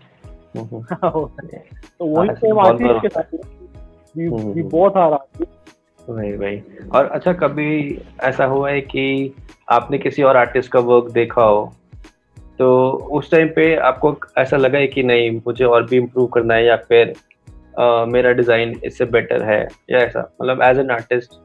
[0.56, 3.36] तो वही सेम आर्टिस्ट के साथ
[4.18, 5.46] भी बहुत आ रहा है
[6.08, 6.60] वही वही।
[6.94, 9.34] और अच्छा कभी ऐसा हुआ है कि
[9.68, 11.72] आपने किसी और आर्टिस्ट का वर्क देखा हो?
[12.58, 16.54] तो उस टाइम पे आपको ऐसा लगा है कि नहीं मुझे और भी इम्प्रूव करना
[16.54, 17.12] है या फिर
[17.80, 20.20] uh, मेरा डिज़ाइन इससे बेटर है या ऐसा?
[20.42, 21.38] मतलब as an artist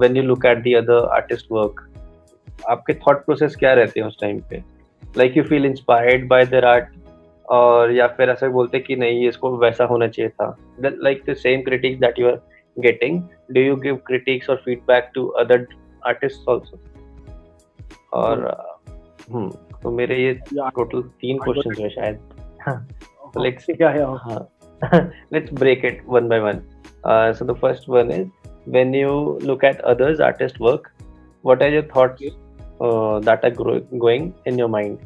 [0.00, 1.82] when you look at the other artist work
[2.70, 4.62] आपके थॉट प्रोसेस क्या रहते हैं उस टाइम पे?
[5.18, 6.84] Like you feel inspired by their art
[7.48, 11.62] और या फिर ऐसे बोलते कि नहीं इसको वैसा होना चाहिए था। Like the same
[11.62, 12.40] critics that you are
[12.76, 15.66] getting do you give critics और feedback to other
[16.06, 16.78] artist also
[18.12, 18.44] और
[19.32, 19.50] हम्म
[19.82, 22.18] तो मेरे ये टोटल तीन क्वेश्चन हैं शायद।
[23.38, 24.04] लाइक सी क्या है
[25.32, 26.62] let's break it one by one
[27.32, 28.28] so the first one is
[28.70, 30.88] when you look at others artist work
[31.44, 32.22] what are your thoughts
[33.26, 33.52] that are
[33.94, 34.98] going in your mind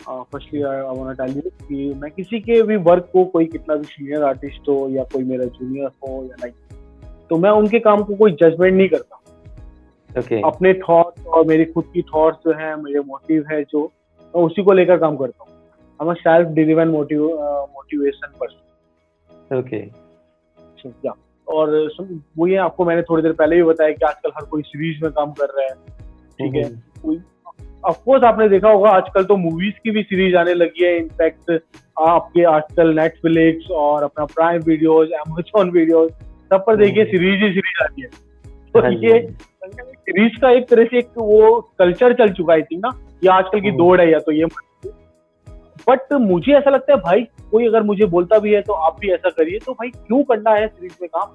[0.00, 3.84] firstly I want tell you कि मैं किसी के भी work को कोई कितना भी
[3.84, 6.54] senior artist हो या कोई मेरा जूनियर हो या लाइक
[7.30, 9.14] तो मैं उनके काम को कोई जजमेंट नहीं करता।
[10.10, 10.40] Okay.
[10.44, 13.84] अपने थॉट्स और मेरी खुद की थॉट्स जो है मेरे मोटिव है जो
[14.34, 15.56] मैं उसी को लेकर काम करता हूँ।
[16.00, 17.24] हम self डिलीवन motive
[17.74, 19.76] motivation person okay
[21.06, 21.12] या
[21.46, 21.70] और
[22.38, 25.12] वो ये आपको मैंने थोड़ी देर पहले भी बताया कि आजकल हर कोई सीरीज़ में
[25.12, 25.74] काम कर रहा है।
[26.38, 26.64] ठीक है?
[27.84, 28.32] Of course hmm.
[28.32, 30.96] आपने देखा होगा आजकल तो मूवीज़ की भी सीरीज़ आने लगी है.
[30.98, 31.50] इनफैक्ट
[32.00, 36.10] आपके आजकल नेटफ्लिक्स और अपना प्राइम वीडियोस एमेजोन वीडियोस
[36.50, 38.08] सब पर देखिए सीरीज़ ही सीरीज़ आती है.
[38.74, 42.92] तो हाँ ये सीरीज़ का एक तरह से एक वो कल्चर चल चुका है ना.
[43.24, 44.46] ये आजकल की हाँ। दौड़ है या तो ये
[45.88, 49.12] बट मुझे ऐसा लगता है भाई कोई अगर मुझे बोलता भी है तो आप भी
[49.12, 49.58] ऐसा करिए.
[49.58, 51.28] तो भाई क्यों करना है सीरीज़ में काम?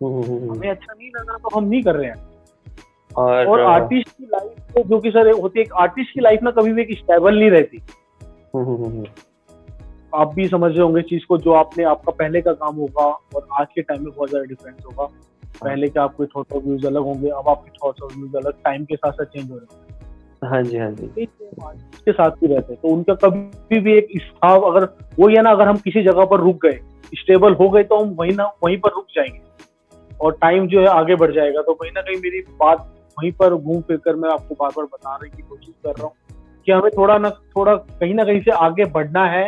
[0.00, 2.33] हम्म, हमें अच्छा नहीं लगा तो हम नहीं कर रहे हैं.
[3.16, 6.72] और, और आर्टिस्ट की लाइफ जो कि सर होती है आर्टिस्ट की लाइफ ना कभी
[6.72, 7.82] भी एक स्टेबल नहीं रहती।
[8.56, 9.04] हम्म,
[10.14, 13.04] आप भी समझ रहे होंगे चीज़ को जो आपने आपका पहले का काम होगा
[13.36, 15.04] और आज के टाइम में बहुत ज़्यादा डिफरेंस होगा।
[15.62, 18.84] पहले के आपके थॉट और व्यूज़ अलग होंगे अब आपके थॉट्स और व्यूज़ अलग टाइम
[18.84, 19.82] के साथ साथ चेंज हो रहे हैं
[20.42, 21.26] हाँ जी। हाँ जी
[22.04, 24.84] के साथ भी रहते हैं तो उनका कभी भी एक स्थाव अगर
[25.18, 26.78] वो या ना अगर हम किसी जगह पर रुक गए
[27.14, 29.40] स्टेबल हो गए तो हम वहीं ना वहीं पर रुक जाएँगे।
[30.20, 33.54] और टाइम जो है आगे बढ़ जाएगा तो कहीं ना कहीं मेरी बात वहीं पर
[33.54, 36.12] घूम फिर कर मैं आपको बार बार बताने की कोशिश कर रहा हूँ
[36.66, 39.46] कि हमें थोड़ा ना थोड़ा कहीं ना कहीं से आगे बढ़ना है।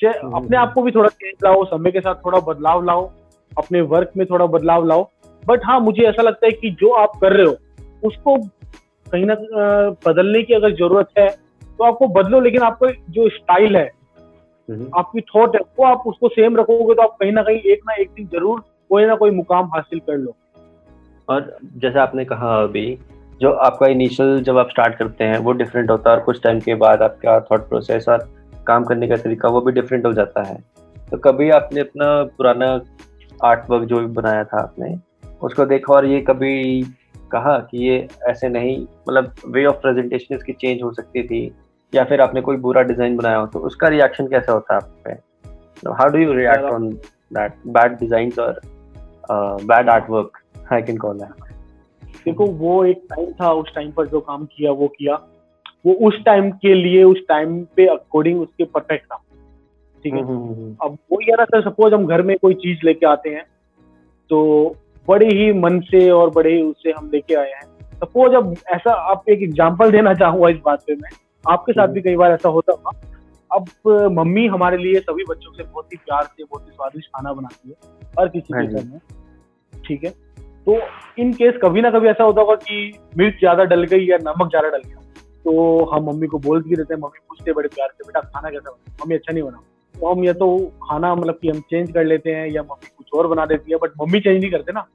[0.00, 3.10] हम्म, अपने आप को भी थोड़ा चेंज लाओ समय के साथ थोड़ा बदलाव लाओ
[3.52, 5.08] अपने वर्क में थोड़ा बदलाव लाओ।
[5.42, 7.56] बट हाँ मुझे ऐसा लगता है कि जो आप कर रहे हो
[8.08, 8.36] उसको
[9.06, 9.34] कहीं ना
[10.06, 11.28] बदलने की अगर ज़रूरत है
[11.78, 13.90] तो आपको बदलो लेकिन आपको जो स्टाइल है
[14.68, 17.80] हम्म। आपकी थॉट है वो आप उसको सेम रखोगे तो आप कहीं ना कहीं एक
[17.86, 20.34] ना एक दिन ज़रूर कोई ना कोई मुकाम हासिल कर लो।
[21.28, 22.86] और जैसे आपने कहा अभी
[23.40, 26.60] जो आपका इनिशियल जब आप स्टार्ट करते हैं वो डिफरेंट होता है और कुछ टाइम
[26.60, 28.28] के बाद आपका थॉट प्रोसेस और
[28.66, 30.56] काम करने का तरीका वो भी डिफरेंट हो जाता है।
[31.10, 32.06] तो कभी आपने अपना
[32.36, 32.68] पुराना
[33.44, 34.94] आर्ट वर्क जो भी बनाया था आपने
[35.42, 36.82] उसको देखा और ये कभी
[37.32, 38.76] कहा कि ये ऐसे नहीं
[39.08, 41.42] मतलब वे ऑफ़ प्रेजेंटेशन इसकी चेंज हो सकती थी
[41.92, 44.94] या फिर आपने कोई बुरा डिज़ाइन बनाया हो तो उसका रिएक्शन कैसा होता है आप
[45.04, 45.90] पे?
[45.92, 46.88] How do you react on
[47.32, 48.60] that bad design और
[49.64, 50.38] bad art work
[50.72, 51.18] I can call
[52.24, 55.14] देखो वो एक टाइम था उस टाइम पर जो काम किया वो किया।
[55.86, 59.16] वो उस टाइम के लिए उस टाइम पे अकॉर्डिंग उसके परफेक्ट था।
[60.04, 60.22] ठीक है?
[60.22, 63.30] हम्म, हम्म, हम्म, अब वो यार अगर सपोज़ हम घर में कोई चीज़ लेके आते
[63.30, 63.44] हैं
[64.30, 64.40] तो
[65.08, 68.92] बड़े ही मन से और बड़े ही उससे हम लेके आए हैं। सपोज़ अब ऐसा
[69.10, 71.10] आप एक एग्ज़ाम्पल देना चाहूँगा इस बात पे मैं।
[71.44, 73.00] आपके साथ भी कई बार ऐसा होता होगा।
[73.50, 73.66] अब
[74.12, 77.68] मम्मी हमारे लिए सभी बच्चों से बहुत ही प्यार से बहुत ही स्वादिष्ट खाना बनाती
[77.68, 77.74] है
[78.20, 78.98] हर किसी हाँ के घर में।
[79.86, 80.14] ठीक है?
[80.66, 80.80] तो
[81.18, 84.48] इन केस कभी ना कभी ऐसा होता होगा कि मिर्च ज़्यादा डल गई या नमक
[84.48, 84.96] ज़्यादा डल गया
[85.44, 88.50] तो हम मम्मी को बोल भी देते हैं मम्मी पूछते बड़े प्यार से बेटा खाना
[88.50, 88.94] कैसा बना?
[89.02, 89.62] मम्मी अच्छा नहीं बना।
[89.94, 93.06] तो हम या तो खाना मतलब कि हम चेंज कर लेते हैं या मम्मी कुछ
[93.14, 94.86] और बना देती है बट मम्मी चेंज नहीं करते ना।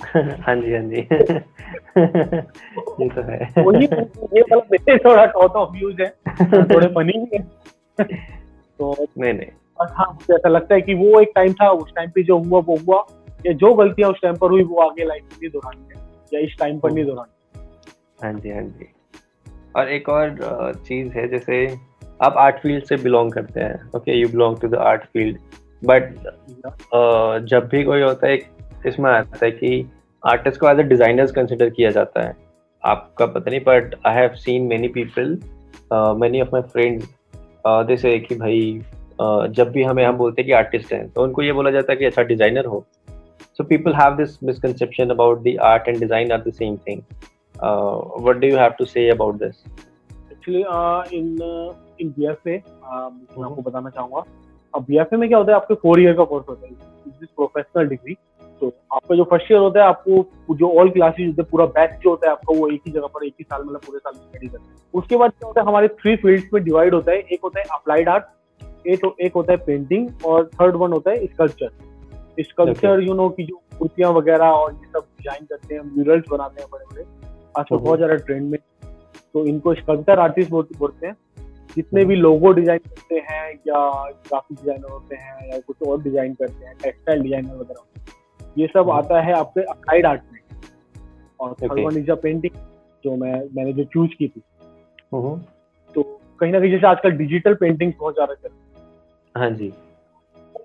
[0.46, 0.96] हाँ जी हाँ जी।
[3.00, 6.08] ये तो है। वही ये मतलब मेरे थोड़ा टॉट ऑफ़ व्यूज़ है
[6.62, 7.42] थोड़े फनी भी है।
[8.78, 9.48] तो नहीं नहीं।
[9.82, 12.60] हाँ मुझे ऐसा लगता है कि वो एक टाइम था उस टाइम पे जो हुआ
[12.60, 13.06] वो हुआ।
[13.40, 16.40] या जो गलतियाँ उस टाइम पर हुई वो आगे लाइफ में नहीं दोहरानी है या
[16.46, 17.32] इस टाइम पर नहीं दोहरानी
[18.22, 18.88] हाँ। जी हाँ जी।
[19.76, 21.66] और एक और चीज़ है जैसे
[22.20, 25.38] आप आर्ट फ़ील्ड से बिलोंग करते हैं okay you belong to the art field
[25.82, 26.14] but
[27.48, 28.36] जब भी कोई होता है
[28.86, 29.84] इसमें आता है कि
[30.22, 32.34] आर्टिस्ट को एज अ डिजाइनर्स कंसिडर किया जाता है।
[32.84, 35.38] आपका पता नहीं but I have seen many people
[36.20, 37.08] many of my friends
[37.88, 38.80] जैसे कि भाई
[39.22, 41.92] uh, जब भी हमें हम बोलते हैं कि आर्टिस्ट हैं तो उनको ये बोला जाता
[41.92, 42.84] है कि अच्छा डिज़ाइनर हो।
[43.58, 47.02] So people have this misconception about the art and design are the same thing
[47.56, 49.64] what do you have to say about this
[50.32, 50.60] actually
[51.18, 51.26] in
[52.00, 54.24] in BFA मैं आपको बताना चाहूँगा
[54.74, 56.74] अब बीएफए में क्या होता है आपके फोर ईयर का कोर्स होता है
[57.20, 58.16] दिस प्रोफेशनल डिग्री
[58.60, 61.98] तो आपका जो फ़र्स्ट ईयर होता है आपको जो ऑल क्लासेज होते हैं पूरा बैच
[62.02, 64.12] जो होता है आपका वो एक ही जगह पर एक ही साल मतलब पूरे साल
[64.12, 67.18] स्टडी करते हैं। उसके बाद क्या होता है हमारे थ्री फील्ड्स में डिवाइड होता है
[67.18, 71.26] एक होता है अप्लाइड आर्ट एक एक होता है पेंटिंग और थर्ड वन होता है
[71.26, 71.95] स्कल्पचर
[72.38, 76.62] स्कल्पचर यू नो की जो कुर्तियाँ वगैरह और ये सब डिज़ाइन करते हैं म्यूरल्स बनाते
[76.62, 77.04] हैं बड़े बड़े
[77.58, 78.58] आजकल बहुत ज़्यादा ट्रेंड में।
[79.34, 81.16] तो इनको स्कल्पचर आर्टिस्ट बोलते हैं।
[81.76, 83.80] जितने भी लोगो डिज़ाइन करते हैं या
[84.28, 88.78] ग्राफिक डिज़ाइनर होते हैं या कुछ और डिज़ाइन करते हैं टेक्सटाइल डिज़ाइनर वगैरह ये सब
[88.80, 90.40] हम्म। आता है आपके अप्लाइड आर्ट में।
[91.40, 92.54] और third one is a painting
[93.04, 94.42] जो मैं मैंने जो चूज़ की थी।
[95.14, 95.36] हम्म।
[95.94, 96.02] तो
[96.40, 98.50] कहीं ना कहीं जैसे आजकल डिजिटल पेंटिंग बहुत ज़्यादा चल
[99.34, 99.72] हाँ जी।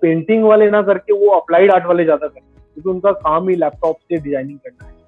[0.01, 3.55] पेंटिंग वाले ना करके वो अप्लाइड आर्ट वाले ज़्यादा करते हैं क्योंकि उनका काम ही
[3.55, 4.99] लैपटॉप से डिज़ाइनिंग करना है।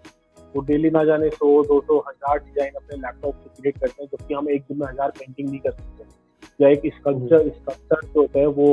[0.53, 4.09] वो डेली ना जाने सौ दो सौ हज़ार डिज़ाइन अपने लैपटॉप से क्रिएट करते हैं
[4.11, 6.11] जबकि हम एक दिन में हज़ार पेंटिंग नहीं कर सकते।
[6.59, 8.67] या एक स्कल्पचर स्कल्पचर जो होता है वो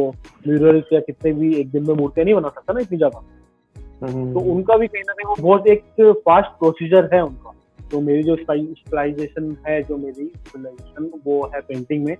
[0.46, 3.22] म्यूरल्स या कितने भी एक दिन में मूर्तियाँ नहीं बना सकता ना इतनी ज़्यादा।
[4.02, 5.83] हम्म। तो उनका भी कहीं ना कहीं वो बहुत एक
[6.26, 7.52] फास्ट प्रोसीजर है उनका।
[7.90, 12.16] तो मेरी जो स्पेशलाइजेशन है जो मेरी स्पेशलाइजेशन वो है पेंटिंग में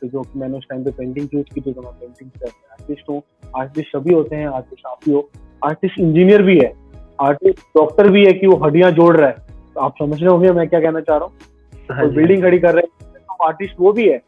[0.00, 3.22] तो जो मैंने उस टाइम पे पेंटिंग चूज़ की थी तो मैं पेंटिंग आर्टिस्ट हूँ।
[3.56, 5.28] आर्टिस्ट सभी होते हैं आर्टिस्ट आप ही। हो
[5.62, 6.72] आर्टिस्ट इंजीनियर भी है
[7.20, 9.36] आर्टिस्ट डॉक्टर भी है कि वो हड्डियाँ जोड़ रहा है।
[9.74, 12.74] तो आप समझ रहे होंगे मैं क्या कहना चाह रहा हूँ। हाँ बिल्डिंग खड़ी कर
[12.74, 14.20] रहे हैं तो आर्टिस्ट वो भी है।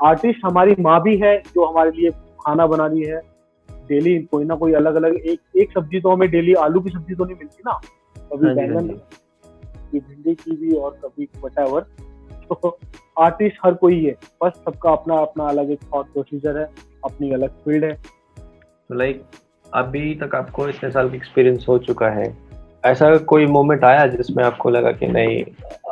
[0.00, 3.20] आर्टिस्ट हमारी माँ भी है जो हमारे लिए खाना बना रही है।
[3.88, 7.14] डेली कोई ना कोई अलग अलग एक एक सब्ज़ी तो हमें डेली आलू की सब्ज़ी
[7.14, 7.80] तो नहीं मिलती ना।
[8.16, 11.84] कभी हाँ बैंगन हाँ कभी भिंडी की भी और कभी वट
[12.52, 12.78] तो
[13.18, 16.68] आर्टिस्ट हर कोई है बस सबका अपना अपना अलग एक थॉट प्रोसीजर है
[17.04, 17.96] अपनी अलग फ़ील्ड है।
[18.92, 19.22] लाइक
[19.74, 22.36] अभी तक आपको इतने साल का एक्सपीरियंस हो चुका है।
[22.84, 25.44] ऐसा कोई मोमेंट आया जिसमें आपको लगा कि नहीं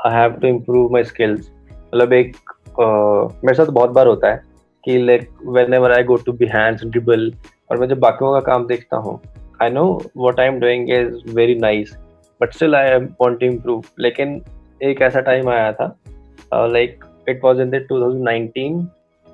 [0.07, 4.43] I have to improve my skills मतलब एक uh, मेरे साथ बहुत बार होता है
[4.85, 5.29] कि like
[5.75, 7.33] whenever I go to Behance Dribbble
[7.71, 9.21] और मैं जब बाकियों का काम देखता हूँ
[9.63, 9.85] I know
[10.17, 11.97] what I am doing is very nice
[12.41, 14.43] but still I am want to improve लेकिन
[14.83, 15.97] एक ऐसा टाइम आया था
[16.53, 18.79] like it was in the two thousand nineteen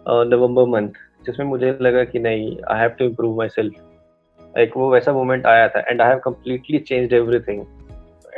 [0.09, 0.93] November month
[1.27, 5.69] जिसमें मुझे लगा कि नहीं I have to improve myself एक वो वैसा मोमेंट आया
[5.69, 7.65] था and I have completely changed everything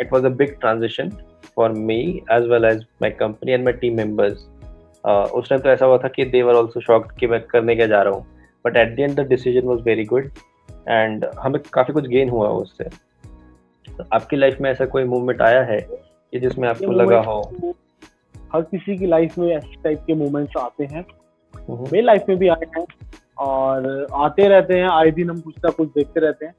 [0.00, 1.10] it was a big transition
[1.56, 2.00] for me
[2.32, 4.46] as well as my company and my team members
[5.04, 7.86] उस टाइम तो ऐसा हुआ था कि दे वर आल्सो शॉक्ड कि मैं करने क्या
[7.86, 8.26] जा रहा हूँ.
[8.64, 10.30] But at the end the decision was very good
[10.88, 12.88] and हमें काफ़ी कुछ गेन हुआ उससे.
[14.14, 17.40] आपकी लाइफ में ऐसा कोई मूवमेंट आया है कि जिसमें आपको लगा हो?
[18.54, 21.04] हर किसी की लाइफ में ऐसे टाइप के मोमेंट्स आते हैं।
[21.70, 22.86] मेरी लाइफ में भी आए हैं
[23.38, 26.54] और आते रहते हैं। आए दिन हम कुछ ना कुछ देखते रहते हैं।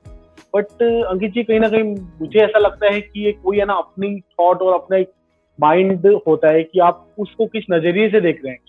[0.55, 1.83] बट अंकित जी कहीं ना कहीं
[2.21, 5.11] मुझे ऐसा लगता है कि ये कोई है ना अपनी थॉट और अपना एक
[5.59, 8.59] माइंड होता है कि आप उसको किस नज़रिए से देख रहे हैं?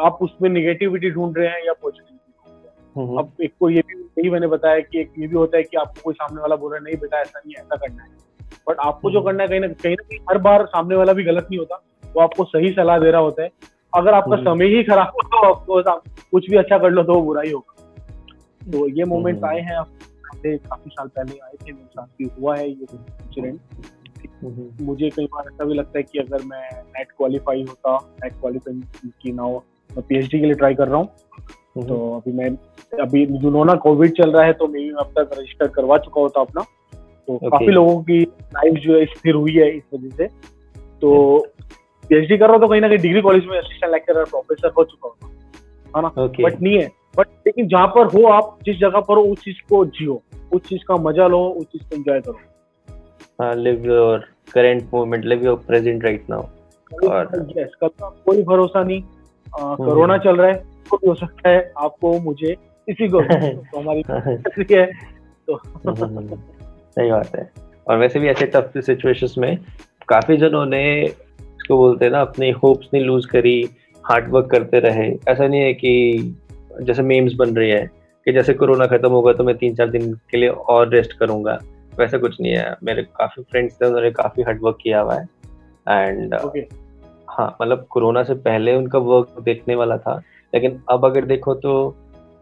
[0.00, 4.46] आप उसमें निगेटिविटी ढूंढ रहे हैं या पॉजिटिविटी। अब एक को ये भी यही मैंने
[4.46, 6.84] बताया कि एक ये भी होता है कि आपको कोई सामने वाला बोल रहा है
[6.84, 8.10] नहीं बेटा ऐसा नहीं ऐसा करना है।
[8.68, 11.24] बट आपको जो। करना है कहीं ना कहीं ना कहीं हर बार सामने वाला भी
[11.24, 13.50] गलत नहीं होता। वो आपको सही सलाह दे रहा होता है।
[13.92, 15.98] अगर आपका हम्म। समय ही खराब हो तो आपको
[16.32, 17.72] कुछ भी अच्छा कर लो तो वो बुरा ही होगा।
[18.62, 19.82] तो ये मोमेंट्स आए हैं
[20.36, 25.44] काफ़ी साल पहले आए थे मेरे साथ भी हुआ है ये इंसिडेंट मुझे कई बार
[25.46, 29.62] ऐसा भी लगता है कि अगर मैं नेट क्वालिफाई होता नेट क्वालिफाई की ना हो
[29.90, 31.06] मैं पीएचडी के लिए ट्राई कर रहा हूँ।
[31.78, 32.50] तो अभी मैं
[32.92, 36.60] अभी जुनोना कोविड चल रहा है तो मैं अब तक रजिस्टर करवा चुका होता अपना।
[36.60, 37.50] तो okay.
[37.50, 40.26] काफ़ी लोगों की लाइफ जो है स्थिर हुई है इस वजह से।
[41.00, 41.38] तो
[42.08, 45.08] पीएचडी कर रहा तो कहीं ना कहीं डिग्री कॉलेज में असिस्टेंट लेक्चरर प्रोफेसर हो चुका
[45.08, 45.26] होता
[45.98, 46.12] है ना?
[46.14, 46.44] Okay.
[46.44, 49.56] बट नहीं है। बट लेकिन जहाँ पर हो आप जिस जगह पर हो उस चीज़
[49.68, 54.18] को जियो। उस चीज़ का मज़ा लो उस चीज़ को एंजॉय करो। Live your
[54.54, 56.42] current moment live your present right now
[57.08, 59.02] और यस कल का कोई भरोसा नहीं।
[59.58, 60.54] कोरोना चल रहा है
[60.90, 62.54] तो हो सकता है आपको मुझे
[62.88, 64.02] किसी को तो हमारी
[64.72, 64.86] है।
[65.48, 65.56] तो।
[66.96, 67.52] सही बात है।
[67.88, 69.58] और वैसे भी ऐसे टफ सिचुएशंस में
[70.08, 71.08] काफ़ी जनों ने
[71.66, 73.68] इसको बोलते हैं ना अपनी होप्स नहीं लूज करी
[74.04, 76.34] हार्ड वर्क करते रहे। ऐसा नहीं है कि
[76.80, 77.80] जैसे मेम्स बन रही है
[78.26, 81.58] कि जैसे कोरोना खत्म होगा तो मैं तीन चार दिन के लिए और रेस्ट करूँगा।
[81.92, 85.28] वैसा कुछ नहीं है। मेरे काफ़ी फ्रेंड्स थे उन्होंने काफ़ी हार्ड वर्क किया हुआ है।
[85.86, 86.62] And okay.
[87.28, 90.16] हाँ मतलब कोरोना से पहले उनका वर्क देखने वाला था।
[90.52, 91.74] लेकिन अब अगर देखो तो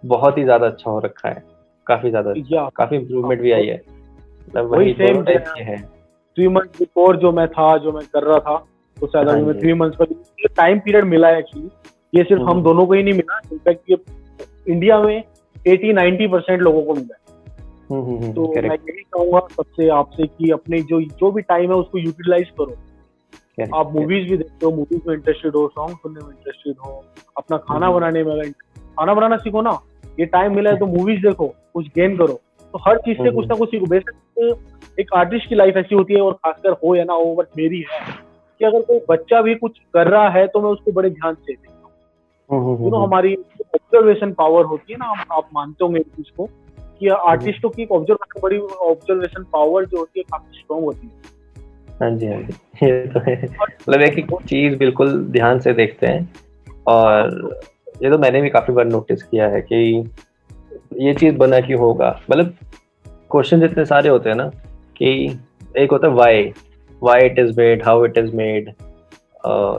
[0.04, 1.42] बहुत ही ज़्यादा अच्छा हो रखा है।
[1.86, 3.80] काफ़ी ज़्यादा अच्छा, काफ़ी इम्प्रूवमेंट भी आई है।
[4.48, 5.82] मतलब वही सेम है।
[6.36, 8.64] थ्री मंथ बिफोर जो मैं था जो मैं कर रहा था
[9.04, 11.68] तो शायद अभी मैं थ्री मंथ्स का टाइम पीरियड मिला है एक्चुअली
[12.12, 13.96] ये सिर्फ़ हम हम्म। दोनों को ही नहीं मिला इनफैक्ट ये
[14.68, 15.22] इंडिया में
[15.66, 17.22] एटी नाइनटी परसेंट लोगों को मिला है।
[17.90, 21.76] हम्म, हम्म, तो मैं यही कहूँगा सबसे आपसे कि अपने जो जो भी टाइम है
[21.76, 26.30] उसको यूटिलाइज करो। आप मूवीज़ भी देखते हो मूवीज़ में इंटरेस्टेड हो सॉन्ग सुनने में
[26.30, 27.04] इंटरेस्टेड हो
[27.38, 29.78] अपना खाना बनाने में खाना बनाना सीखो ना
[30.20, 32.40] ये टाइम मिला है तो मूवीज़ देखो कुछ गेन करो।
[32.74, 36.14] तो हर चीज़ से कुछ ना कुछ सीखो। बेसिक एक आर्टिस्ट की लाइफ ऐसी होती
[36.14, 38.32] है और खासकर हो या ना हो बट मेरी है।
[38.64, 41.52] कि अगर कोई बच्चा भी कुछ कर रहा है तो मैं उसको बड़े ध्यान से
[41.52, 46.48] देखता हूँ। तो हमारी ऑब्जर्वेशन पावर होती है ना आप मानते होंगे इस चीज़ को
[46.98, 51.34] कि आर्टिस्टों की ऑब्जर्वेशन बड़ी ऑब्जर्वेशन पावर जो होती है काफ़ी स्ट्रॉन्ग होती है।
[52.02, 56.34] हाँ जी हाँ जी। ये तो है। मतलब एक चीज़ बिल्कुल ध्यान से देखते हैं।
[56.86, 57.50] और
[58.02, 60.10] ये तो मैंने भी काफ़ी बार नोटिस किया है कि
[61.00, 62.54] ये चीज़ बना क्यों होगा। मतलब
[63.06, 64.48] क्वेश्चन इतने सारे होते हैं ना
[64.96, 65.38] कि
[65.78, 66.52] एक होता है why
[67.04, 68.68] why it is made how it is made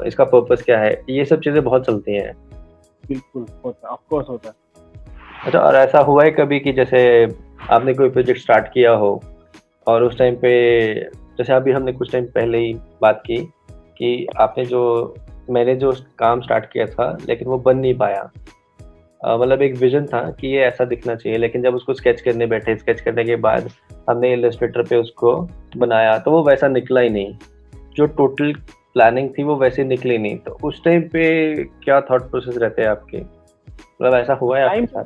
[0.07, 0.91] इसका पर्पस क्या है?
[1.09, 2.33] ये सब चीज़ें बहुत चलती हैं।
[3.03, 4.55] बिल्कुल होता है ऑफ़ कोर्स होता है।
[5.45, 7.01] अच्छा और ऐसा हुआ है कभी कि जैसे
[7.69, 9.21] आपने कोई प्रोजेक्ट स्टार्ट किया हो
[9.87, 10.53] और उस टाइम पे
[11.37, 13.37] जैसे अभी हमने कुछ टाइम पहले ही बात की
[13.97, 14.83] कि आपने जो
[15.49, 18.29] मैंने जो काम स्टार्ट किया था लेकिन वो बन नहीं पाया।
[19.27, 22.75] मतलब एक विजन था कि ये ऐसा दिखना चाहिए। लेकिन जब उसको स्केच करने बैठे
[22.75, 23.69] स्केच करने के बाद
[24.09, 27.37] हमने इलस्ट्रेटर पे उसको बनाया तो वो वैसा निकला ही नहीं।
[27.95, 28.53] जो टोटल
[28.93, 32.89] प्लानिंग थी वो वैसे निकली नहीं। तो उस टाइम पे क्या थॉट प्रोसेस रहते हैं
[32.89, 33.17] आपके?
[33.17, 35.05] मतलब ऐसा हुआ है आपके साथ?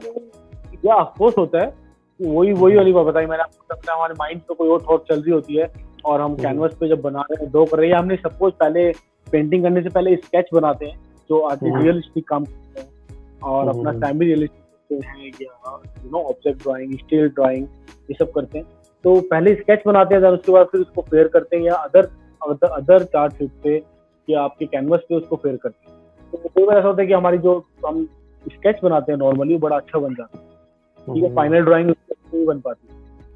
[0.86, 1.89] या होता है।
[2.21, 5.08] वही वही वाली बात बताई मैंने आपको लगता है हमारे माइंड में कोई और थॉट
[5.10, 5.67] चल रही होती है
[6.05, 8.53] और हम कैनवस हम्म। पे जब बना रहे हैं दो कर रहे हैं हमने सपोज़
[8.53, 8.91] पहले
[9.32, 12.98] पेंटिंग करने से पहले स्केच बनाते हैं जो आर्टिस्ट रियलिस्टिक काम करते हैं।
[13.43, 17.67] और हम्म, अपना भी रियलिस्टिक हैं या you know object drawing still drawing
[18.10, 18.65] ये सब करते हैं।
[19.04, 22.10] तो पहले स्केच बनाते हैं उसके बाद फिर उसको फेयर करते हैं या अदर
[22.67, 23.84] अदर चार्ट शीट पे
[24.30, 25.97] या आपके कैनवस पे उसको फेयर करते हैं।
[26.32, 28.06] तो कई बार ऐसा होता है कि हमारी जो हम
[28.47, 32.45] स्केच बनाते हैं नॉर्मली बड़ा अच्छा बन जाता है। ठीक है फाइनल हम्म। ड्राइंग नहीं
[32.45, 32.88] बन पाती।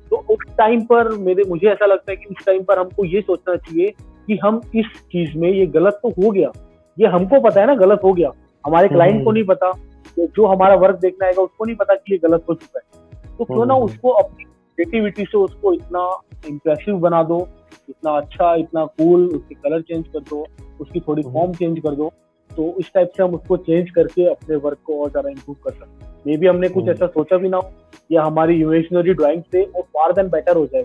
[0.09, 3.21] तो उस टाइम पर मेरे मुझे ऐसा लगता है कि उस टाइम पर हमको ये
[3.21, 3.93] सोचना चाहिए
[4.27, 6.51] कि हम इस चीज़ में ये गलत तो हो गया।
[6.99, 8.31] ये हमको पता है ना गलत हो गया।
[8.65, 9.71] हमारे क्लाइंट हम्म। को नहीं पता।
[10.19, 13.45] जो हमारा वर्क देखना आएगा उसको नहीं पता कि ये गलत हो चुका है। तो
[13.45, 16.07] क्यों ना हम्म। उसको अपनी क्रिएटिविटी से उसको इतना
[16.49, 17.47] इम्प्रेसिव बना दो
[17.89, 20.45] इतना अच्छा इतना कूल उसके कलर चेंज कर दो
[20.81, 22.11] उसकी थोड़ी फॉर्म चेंज कर दो
[22.51, 25.71] तो इस टाइप से हम उसको चेंज करके अपने वर्क को और ज़्यादा इम्प्रूव कर
[25.71, 27.71] सकते हैं। मे बी हमने कुछ हम्म। ऐसा सोचा भी ना हो
[28.11, 30.83] या हमारी इमेजिनरी ड्राइंग से और फार देन बेटर हो जाए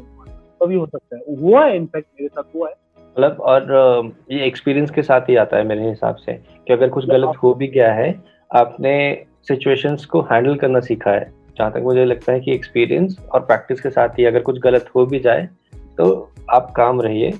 [0.61, 2.75] तभी हो सकता है। हुआ है इनफैक्ट मेरे साथ हुआ है।
[3.17, 7.07] मतलब और ये एक्सपीरियंस के साथ ही आता है मेरे हिसाब से कि अगर कुछ
[7.07, 8.11] गलत हो भी गया है
[8.51, 13.41] आपने सिचुएशंस को हैंडल करना सीखा है जहाँ तक मुझे लगता है कि एक्सपीरियंस और
[13.41, 15.49] प्रैक्टिस के साथ ही अगर कुछ गलत हो भी जाए
[15.99, 17.33] तो आप काम रहिए।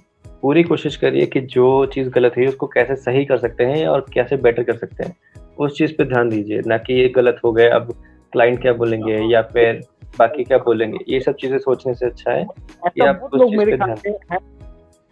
[0.43, 4.05] पूरी कोशिश करिए कि जो चीज़ गलत हुई उसको कैसे सही कर सकते हैं और
[4.15, 5.17] कैसे बेटर कर सकते हैं।
[5.59, 7.93] उस चीज़ पे ध्यान दीजिए ना कि ये गलत हो गए अब
[8.33, 9.81] क्लाइंट क्या बोलेंगे या फिर
[10.19, 12.47] बाकी क्या बोलेंगे। ये सब चीज़ें सोचने से अच्छा है
[12.87, 14.39] कि आप उस चीज़ पे ध्यान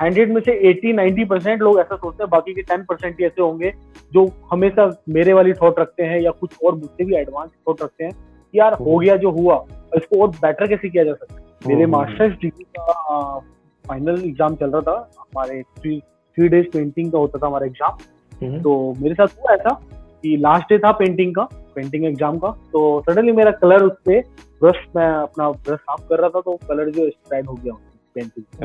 [0.01, 3.43] हंड्रेड में से एटी नाइनटी परसेंट लोग ऐसा सोचते हैं बाकी के टेन परसेंट ऐसे
[3.43, 3.73] होंगे
[4.13, 8.05] जो हमेशा मेरे वाली थॉट रखते हैं या कुछ और मुझसे भी एडवांस थॉट रखते
[8.05, 9.65] हैं कि यार हो गया जो हुआ
[9.97, 13.39] इसको और बेटर कैसे किया जा सकता है मेरे मास्टर्स हम्म। डिग्री का
[13.85, 17.97] फाइनल एग्ज़ाम चल रहा था हमारे थ्री डेज़ पेंटिंग का होता था हमारा एग्ज़ाम
[18.33, 19.75] हम्म। तो मेरे साथ हुआ ऐसा
[20.23, 21.43] कि लास्ट डे था पेंटिंग का
[21.75, 24.21] पेंटिंग एग्ज़ाम का तो सडनली मेरा कलर उस पर
[24.61, 27.75] ब्रश मैं अपना ब्रश साफ़ कर रहा था तो कलर जो स्प्रेड हो गया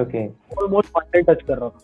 [0.02, 0.26] ओके
[0.58, 1.80] ऑलमोस्ट टच कर रहा था।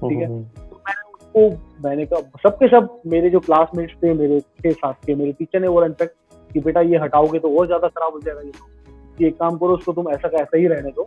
[0.00, 0.26] ठीक है?
[0.26, 5.06] हम्म। तो मैंने उसको मैंने कहा सबके सब मेरे जो क्लासमेट्स थे मेरे के साथ
[5.06, 6.14] के मेरे टीचर ने वो इनफेक्ट
[6.50, 9.74] कि बेटा ये हटाओगे तो और ज़्यादा खराब हो जाएगा ये तो। एक काम करो
[9.76, 11.06] उसको तुम ऐसा का ऐसा ही रहने दो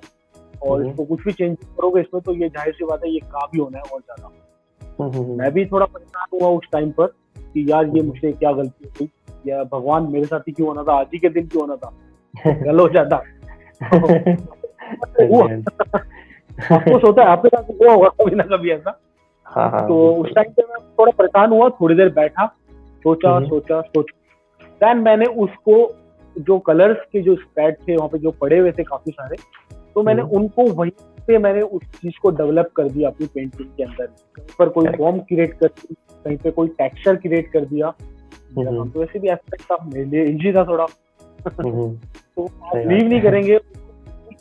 [0.61, 3.19] और हम्म। इसको कुछ भी चेंज करोगे इसमें तो ये ज़ाहिर सी बात है ये
[3.31, 7.65] काम भी होना है और ज़्यादा। मैं भी थोड़ा परेशान हुआ उस टाइम पर कि
[7.71, 9.09] यार ये मुझसे क्या गलती हुई
[9.47, 10.93] या भगवान मेरे साथ ही क्यों होना था?
[10.93, 11.91] आज ही के दिन क्यों होना था?
[12.63, 13.15] गल हो जाता
[16.71, 18.99] आपको सोता है आपके साथ हुआ होगा कभी ना कभी ऐसा।
[19.45, 22.45] हाँ हाँ तो उस टाइम पे मैं थोड़ा परेशान हुआ थोड़ी देर बैठा
[23.03, 24.19] सोचा हम्म। सोचा सोचा।
[24.61, 25.95] देन मैंने उसको
[26.37, 29.35] जो कलर्स के जो स्प्रेड थे वहाँ पे जो पड़े हुए थे काफ़ी सारे
[29.95, 30.91] तो मैंने हम्म। उनको वहीं
[31.27, 34.87] पे मैंने उस चीज़ को डेवलप कर दिया अपनी पेंटिंग के अंदर। कहीं पर कोई
[34.87, 37.93] फॉर्म क्रिएट कर दी कहीं पे कोई टेक्सचर क्रिएट कर दिया।
[38.57, 40.85] हम्म। तो वैसे भी एस्पेक्ट था मेरे लिए इजी था थोड़ा।
[41.45, 43.59] तो आप बिलीव नहीं करेंगे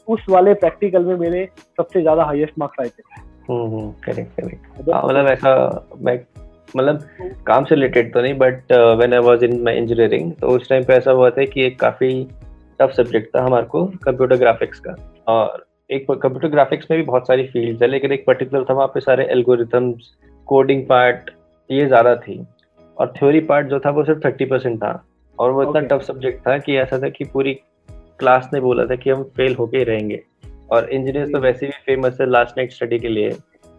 [0.09, 5.03] उस वाले प्रैक्टिकल में मेरे सबसे ज़्यादा हाईएस्ट मार्क्स आए थे। हम्म करेक्ट करेक्ट हाँ,
[5.03, 6.19] मतलब ऐसा मैं
[6.77, 7.01] मतलब
[7.47, 10.85] काम से रिलेटेड तो नहीं but when I was in my engineering तो उस टाइम
[10.85, 12.09] पे ऐसा हुआ था कि एक काफ़ी
[12.81, 14.95] टफ सब्जेक्ट था हमारे को कंप्यूटर ग्राफिक्स का।
[15.27, 18.89] और एक कंप्यूटर ग्राफिक्स में भी बहुत सारी फील्ड्स है लेकिन एक पर्टिकुलर था वहाँ
[18.89, 20.11] पे सारे एल्गोरिथम्स
[20.49, 21.31] कोडिंग पार्ट
[21.71, 22.45] ये ज़्यादा थी।
[22.97, 24.93] और थ्योरी पार्ट जो था वो सिर्फ़ थर्टी परसेंट था।
[25.39, 27.59] और वो इतना टफ सब्जेक्ट था कि ऐसा था कि पूरी
[28.23, 30.21] क्लास ने बोला था कि हम फेल होके ही रहेंगे।
[30.71, 33.31] और इंजीनियर तो वैसे भी फ़ेमस है लास्ट नाइट स्टडी के लिए।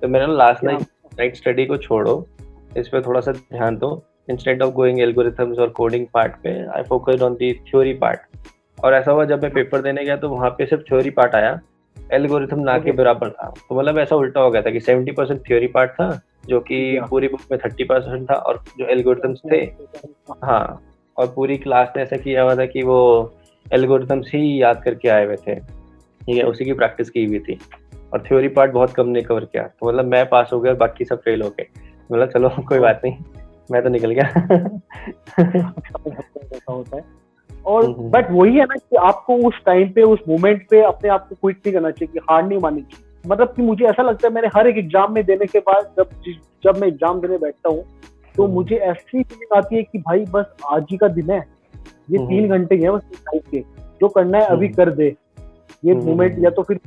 [0.01, 0.81] तो मैंने लास्ट नाइट
[1.19, 2.27] नाइट स्टडी को छोड़ो।
[2.77, 6.83] इस पर थोड़ा सा ध्यान दो। इंस्टेड ऑफ़ गोइंग एल्गोरिथम्स और कोडिंग पार्ट पे I
[6.83, 8.19] focused on the theory part
[8.83, 11.59] और ऐसा हुआ जब मैं पेपर देने गया तो वहाँ पे सिर्फ़ थ्योरी पार्ट आया।
[12.13, 15.41] एल्गोरिथम ना के बराबर था। तो मतलब ऐसा उल्टा हो गया था कि 70% परसेंट
[15.47, 17.09] थ्योरी पार्ट था जो कि Yeah.
[17.09, 19.57] पूरी बुक में 30% परसेंट था और जो एल्गोरिथम्स थे
[20.43, 20.81] हाँ
[21.17, 22.99] और पूरी क्लास ने ऐसा किया हुआ था कि वो
[23.71, 27.59] एल्गोरिथम्स ही याद करके आए हुए थे। ठीक है उसी की प्रैक्टिस की हुई थी।
[28.13, 31.05] और थ्योरी पार्ट बहुत कम ने कवर किया। तो मतलब मैं पास हो गया बाकी
[31.05, 31.67] सब फेल हो गए।
[32.11, 33.17] मतलब चलो कोई बात नहीं।
[33.71, 34.23] मैं तो निकल गया।
[36.53, 37.03] ऐसा होता है
[37.65, 41.09] और हम्म। बट वही है ना कि आपको उस टाइम पे उस मोमेंट पे अपने
[41.09, 44.03] आप को क्विट नहीं करना चाहिए कि हार नहीं माननी चाहिए। मतलब कि मुझे ऐसा
[44.03, 46.09] लगता है मैंने हर एक एग्ज़ाम में देने के बाद जब
[46.63, 47.83] जब मैं एग्ज़ाम देने बैठता हूँ
[48.35, 51.39] तो हम्म। मुझे ऐसी फीलिंग आती है कि भाई बस आज ही का दिन है।
[52.09, 53.59] ये हम्म। तीन घंटे ही है बस लाइफ के।
[54.01, 55.07] जो करना है अभी हम्म। कर दे।
[55.83, 56.79] ये हम्म। मोमेंट या तो फिर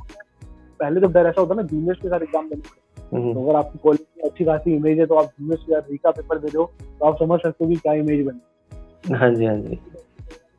[0.80, 3.56] पहले तो डर ऐसा होता है ना जूनियर्स के साथ एग्ज़ाम देने। हम्म, तो अगर
[3.58, 6.56] आपकी कॉलेज में अच्छी खासी इमेज है तो आप जूनियर्स के साथ रीका पेपर दे
[6.58, 9.76] हो तो आप समझ सकते हो कि क्या इमेज बनी। हाँ जी हाँ जी।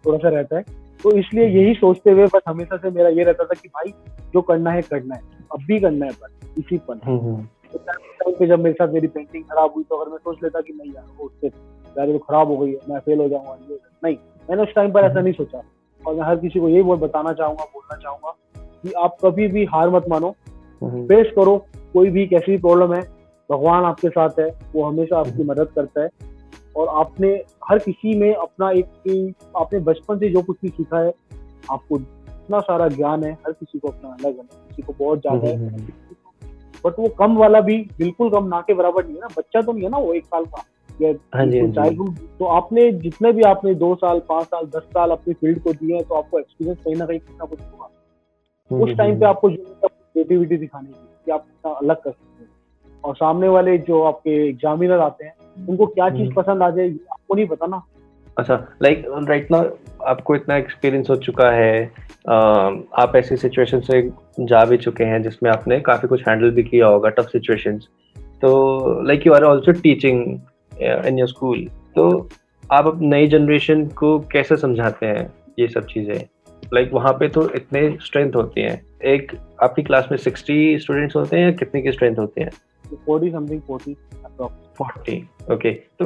[0.05, 0.63] थोड़ा सा रहता है।
[1.03, 3.93] तो इसलिए यही सोचते हुए बस हमेशा से मेरा ये रहता था कि भाई
[4.33, 5.21] जो करना है करना है।
[5.53, 7.41] अब भी करना है बस इसी हम्म, हम्म,
[7.73, 10.61] तो टाइम पे जब मेरे साथ मेरी पेंटिंग खराब हुई तो अगर मैं सोच लेता
[10.61, 13.27] कि नहीं यार वो उससे यार ये तो खराब हो गई है मैं फेल हो
[13.29, 13.57] जाऊँगा
[14.03, 14.15] नहीं।
[14.47, 15.61] मैंने उस टाइम पर ऐसा नहीं सोचा।
[16.01, 18.35] और मैं हर किसी को यही बोल बताना चाहूँगा बोलना चाहूँगा
[18.83, 20.35] कि आप कभी भी हार मत मानो।
[20.81, 21.57] हम्म, फेस करो
[21.93, 23.01] कोई भी कैसी भी प्रॉब्लम है
[23.49, 26.09] भगवान आपके साथ है वो हमेशा आपकी हम्म। मदद करता है।
[26.75, 27.29] और आपने
[27.69, 31.13] हर किसी में अपना एक आपने बचपन से जो कुछ भी सीखा है
[31.71, 35.47] आपको इतना सारा ज्ञान है हर किसी को अपना अलग है किसी को बहुत ज़्यादा
[35.47, 35.87] है। हम्म, हम्म,
[36.85, 39.73] बट वो कम वाला भी बिल्कुल कम ना के बराबर नहीं है ना बच्चा तो
[39.73, 40.63] नहीं है ना वो एक साल का।
[41.01, 44.87] या हाँ जी, हाँ। चाइल्डहुड तो आपने जितने भी आपने दो साल पाँच साल दस
[44.93, 47.59] साल अपनी फ़ील्ड को दिए हैं तो आपको एक्सपीरियंस कहीं ना कहीं कुछ ना कुछ
[47.59, 47.89] होगा।
[48.71, 52.49] हम्म, उस टाइम पे आपको क्रिएटिविटी दिखानी चाहिए कि आप कितना अलग कर सकते हैं।
[53.03, 56.89] और सामने वाले जो आपके एग्जामिनर आते हैं उनको क्या चीज़ हम्म। पसंद आ जाए
[56.89, 57.81] आपको नहीं पता ना।
[58.37, 59.69] अच्छा लाइक राइट नाउ
[60.05, 61.85] आपको इतना एक्सपीरियंस हो चुका है
[62.27, 64.01] आप ऐसी सिचुएशन से
[64.39, 67.87] जा भी चुके हैं जिसमें आपने काफ़ी कुछ हैंडल भी किया होगा टफ सिचुएशंस
[68.41, 68.51] तो
[69.01, 70.23] like you are also teaching
[70.81, 71.65] in your school
[71.95, 72.29] तो
[72.71, 76.23] आप अब नई जनरेशन को कैसे समझाते हैं ये सब चीज़ें?
[76.73, 79.31] लाइक वहाँ पे तो इतने स्ट्रेंथ होती हैं। एक
[79.63, 82.49] आपकी क्लास में सिक्सटी स्टूडेंट्स होते हैं या कितने की स्ट्रेंथ होते हैं?
[83.05, 83.95] Forty something forty
[84.77, 85.17] forty
[85.51, 86.05] okay तो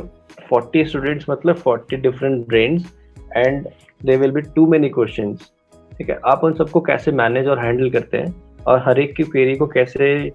[0.49, 2.93] फोर्टी स्टूडेंट्स मतलब forty different brains
[3.37, 3.67] and
[4.05, 5.51] they will be too many questions
[5.97, 6.19] ठीक है?
[6.25, 8.33] आप उन सबको कैसे मैनेज और हैंडल करते हैं?
[8.67, 10.31] और हर एक की क्वेरी को कैसे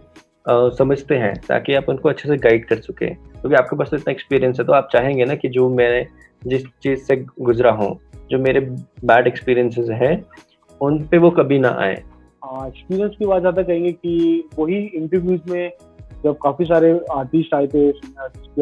[0.49, 3.97] समझते हैं ताकि आप उनको अच्छे से गाइड कर सके। क्योंकि तो आपके पास तो
[3.97, 6.07] इतना एक्सपीरियंस है तो आप चाहेंगे ना कि जो मैं
[6.47, 7.99] जिस चीज़ से गुजरा हूँ
[8.30, 8.61] जो मेरे
[9.05, 10.14] बैड एक्सपीरियंसेस हैं
[10.80, 15.72] उन पे वो कभी ना आए। एक्सपीरियंस की बात ज़्यादा कहेंगे कि वही इंटरव्यूज़ में
[16.24, 17.88] जब काफ़ी सारे आर्टिस्ट आए थे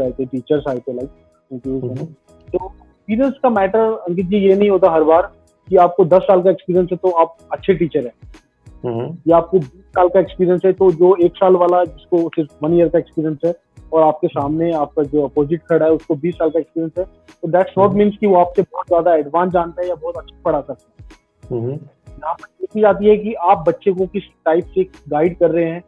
[0.01, 1.11] आए थे टीचर्स आए थे लाइक
[1.51, 5.30] इंटरव्यूज़ में। तो एक्सपीरियंस का मैटर अंकित जी ये नहीं होता हर बार
[5.68, 8.43] कि आपको 10 साल का एक्सपीरियंस है तो आप अच्छे टीचर हैं। हम्म,
[8.85, 12.74] या आपको 20 साल का एक्सपीरियंस है तो जो एक साल वाला जिसको सिर्फ़ वन
[12.74, 13.55] ईयर का एक्सपीरियंस है
[13.93, 17.05] और आपके सामने आपका जो अपोजिट खड़ा है उसको 20 साल का एक्सपीरियंस है
[17.43, 20.16] तो दैट्स नॉट हम्म। मीन्स कि वो आपसे बहुत ज़्यादा एडवांस जानता है या बहुत
[20.16, 24.07] अच्छा पढ़ा सकता है। हम्म, यहाँ पर ये चीज़ आती है कि आप बच्चे को
[24.07, 25.82] किस टाइप से गाइड कर रहे हैं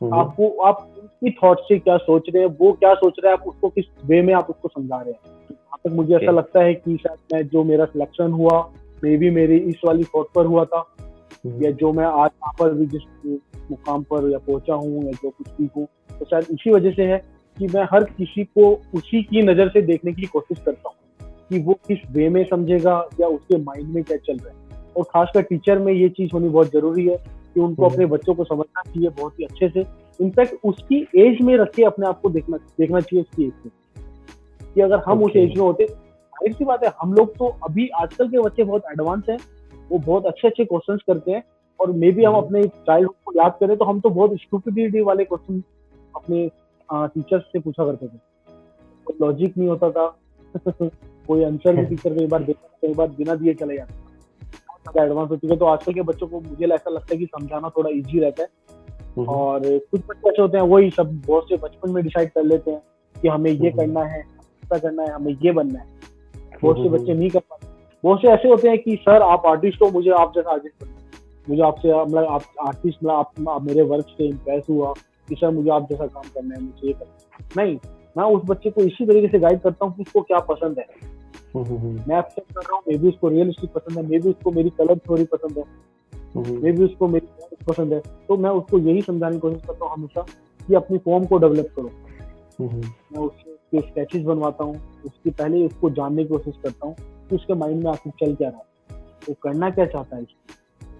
[0.00, 3.38] हम्म, आपको आप उनकी थॉट से क्या सोच रहे हैं वो क्या सोच रहे हैं
[3.38, 5.20] आप उसको किस वे में आप उसको समझा रहे हैं।
[5.50, 8.60] यहाँ तक मुझे ऐसा लगता है कि शायद मैं जो मेरा सिलेक्शन हुआ
[9.04, 11.03] मे भी मेरी इस वाली थॉट पर हुआ था। हम्म,
[11.44, 13.02] या जो मैं आज यहाँ पर भी जिस
[13.70, 17.04] मुकाम पर या पहुँचा हूँ या जो कुछ भी हूँ तो शायद इसी वजह से
[17.04, 17.18] है
[17.56, 21.58] कि मैं हर किसी को उसी की नज़र से देखने की कोशिश करता हूँ कि
[21.58, 25.42] वो किस वे में समझेगा या उसके माइंड में क्या चल रहा है। और खासकर
[25.42, 28.82] टीचर में ये चीज़ होनी बहुत ज़रूरी है कि उनको हम्म। अपने बच्चों को समझना
[28.82, 29.86] चाहिए बहुत ही अच्छे से।
[30.20, 34.70] इनफैक्ट उसकी एज में रख के अपने आप को देखना देखना चाहिए उसकी एज में।
[34.74, 37.88] कि अगर हम उस एज में होते ज़ाहिर सी बात है हम लोग तो अभी
[37.96, 39.38] आजकल के बच्चे बहुत एडवांस हैं।
[39.92, 41.44] वो बहुत अच्छे अच्छे क्वेश्चन करते हैं
[41.80, 45.00] और मे बी हम हम्म। अपने चाइल्डहुड को याद करें तो हम तो बहुत स्टूपिडिटी
[45.00, 45.62] वाले क्वेश्चन
[46.16, 46.50] अपने
[46.92, 48.18] टीचर्स से पूछा करते थे।
[49.04, 50.18] कोई लॉजिक नहीं होता था।
[51.26, 54.04] कोई आंसर भी टीचर कई बार देता कई बार बिना दिए चले जाते।
[55.02, 57.90] एडवांस हो। चुके तो आजकल के बच्चों को मुझे ऐसा लगता है कि समझाना थोड़ा
[57.90, 58.48] इजी रहता है।
[59.18, 62.42] हम्म। और कुछ बच्चे ऐसे होते हैं वही सब बहुत से बचपन में डिसाइड कर
[62.42, 62.82] लेते हैं
[63.22, 65.86] कि हमें ये हम्म। करना है ऐसा करना है हमें ये बनना है।
[66.62, 67.73] बहुत से बच्चे नहीं कर पाते।
[68.04, 70.84] बहुत से ऐसे होते हैं कि सर आप आर्टिस्ट हो मुझे आप जैसा आर्टिस्ट
[71.48, 74.92] मुझे आपसे मतलब आप आर्टिस्ट मतलब आप, आप मेरे वर्क से इम्प्रेस हुआ
[75.28, 77.78] कि सर मुझे आप जैसा काम करना है मुझे ये करना नहीं
[78.16, 80.86] मैं उस बच्चे को इसी तरीके से गाइड करता हूँ कि उसको क्या पसंद है।
[81.56, 84.70] मैं एक्सेप्ट कर रहा हूँ मे बी उसको रियलिस्टिक पसंद है मे बी उसको मेरी
[84.78, 85.64] कलर थ्योरी पसंद है।
[86.62, 87.26] मे बी उसको मेरी
[87.68, 90.22] पसंद है। तो मैं उसको यही समझाने की कोशिश करता हूँ हमेशा
[90.60, 91.90] कि अपनी फॉर्म को डेवलप करो।
[92.60, 94.74] मैं उसके स्केचेस बनवाता हूँ
[95.06, 96.94] उसकी पहले उसको जानने की कोशिश करता हूँ।
[97.28, 100.22] कि उसके माइंड में आखिर चल क्या रहा है। वो करना क्या चाहता है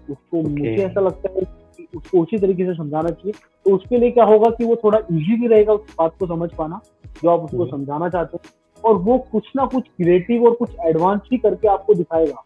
[0.09, 0.59] उसको okay.
[0.59, 1.41] मुझे ऐसा लगता है
[1.77, 3.33] कि उसको उसी तरीके से समझाना चाहिए।
[3.65, 6.49] तो उसके लिए क्या होगा कि वो थोड़ा इजी भी रहेगा उस बात को समझ
[6.53, 6.81] पाना
[7.23, 8.53] जो आप उसको हम्म। समझाना चाहते हैं।
[8.85, 12.43] और वो कुछ ना कुछ क्रिएटिव और कुछ एडवांस ही करके आपको दिखाएगा।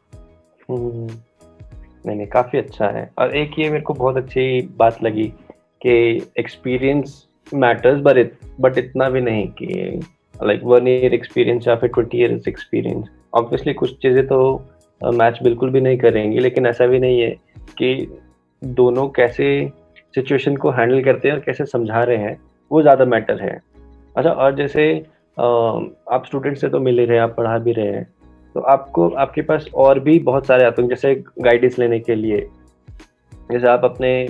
[0.70, 1.08] हम्म।
[2.06, 5.34] नहीं नहीं काफ़ी अच्छा है। और एक ये मेरे को बहुत अच्छी बात लगी
[5.82, 5.92] कि
[6.40, 10.00] एक्सपीरियंस मैटर्स बट बट इतना भी नहीं कि
[10.44, 14.40] लाइक वन ईयर एक्सपीरियंस या फिर ट्वेंटी ईयर एक्सपीरियंस ऑब्वियसली कुछ चीज़ें तो
[15.02, 17.30] मैच बिल्कुल भी नहीं करेंगे, लेकिन ऐसा भी नहीं है
[17.78, 18.20] कि
[18.62, 19.72] दोनों कैसे
[20.16, 22.40] सिचुएशन को हैंडल करते हैं और कैसे समझा रहे हैं,
[22.72, 23.60] वो ज़्यादा मैटर है।
[24.16, 24.92] अच्छा और जैसे
[25.38, 28.04] आप स्टूडेंट से तो मिल ही रहे हैं, आप पढ़ा भी रहे हैं
[28.56, 32.48] तो आपको, आपके पास और भी बहुत सारे आते हैं जैसे गाइडेंस लेने के लिए।
[33.52, 34.28] जैसे आप अपने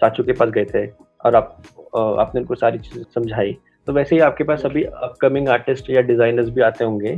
[0.00, 1.56] चाचू के पास गए थे और आप
[1.94, 3.56] आपने उनको सारी चीज़ें समझाई
[3.88, 7.14] तो वैसे ही आपके पास अभी अपकमिंग आर्टिस्ट या डिजाइनर्स भी आते होंगे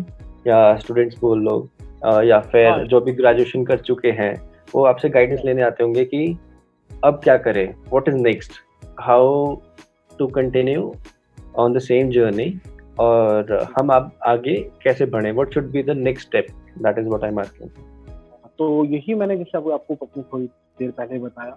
[0.47, 1.69] या स्टूडेंट्स बोल लो
[2.25, 4.35] या फिर हाँ। जो भी ग्रेजुएशन कर चुके हैं
[4.75, 6.37] वो आपसे गाइडेंस लेने आते होंगे कि
[7.05, 7.67] अब क्या करें?
[7.69, 8.53] What is next
[9.01, 9.55] how
[10.19, 10.95] to continue
[11.57, 12.55] on the same journey
[13.01, 15.31] और हम आप आगे कैसे बढ़े?
[15.31, 16.47] What should be the next step
[16.79, 17.71] that is what I am asking
[18.59, 20.47] तो यही मैंने जैसे आपको थोड़ी
[20.79, 21.57] देर पहले बताया।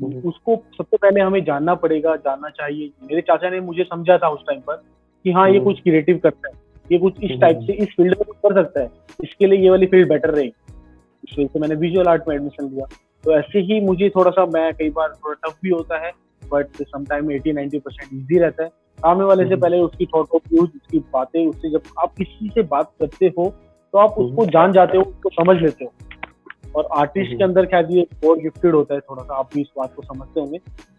[0.00, 4.28] हम्म। उसको सबसे पहले हमें जानना पड़ेगा जानना चाहिए। मेरे चाचा ने मुझे समझा था
[4.28, 4.76] उस टाइम पर
[5.24, 6.59] कि हाँ ये हम्म। कुछ क्रिएटिव करता है।
[6.92, 8.90] ये कुछ इस टाइप से इस फ़ील्ड में कर सकता है।
[9.24, 10.52] इसके लिए ये वाली फ़ील्ड बेटर रहेगी
[11.24, 12.86] इस वजह से मैंने विजुअल आर्ट में एडमिशन लिया।
[13.24, 16.12] तो ऐसे ही मुझे थोड़ा सा मैं कई बार थोड़ा टफ भी होता है
[16.42, 18.68] but sometime eighty ninety percent easy रहता है।
[18.98, 22.50] सामने वाले से हम्म। पहले उसकी थॉट ऑफ़ व्यूज़ उसकी बातें उससे जब आप किसी
[22.54, 23.44] से बात करते हो
[23.94, 25.92] तो आप हम्म। उसको जान जाते हो उसको समझ लेते हो।
[26.76, 29.60] और आर्टिस्ट के हम्म। अंदर क्या ये और गिफ्टेड होता है थोड़ा सा आप भी
[29.60, 30.58] इस बात को समझते होंगे।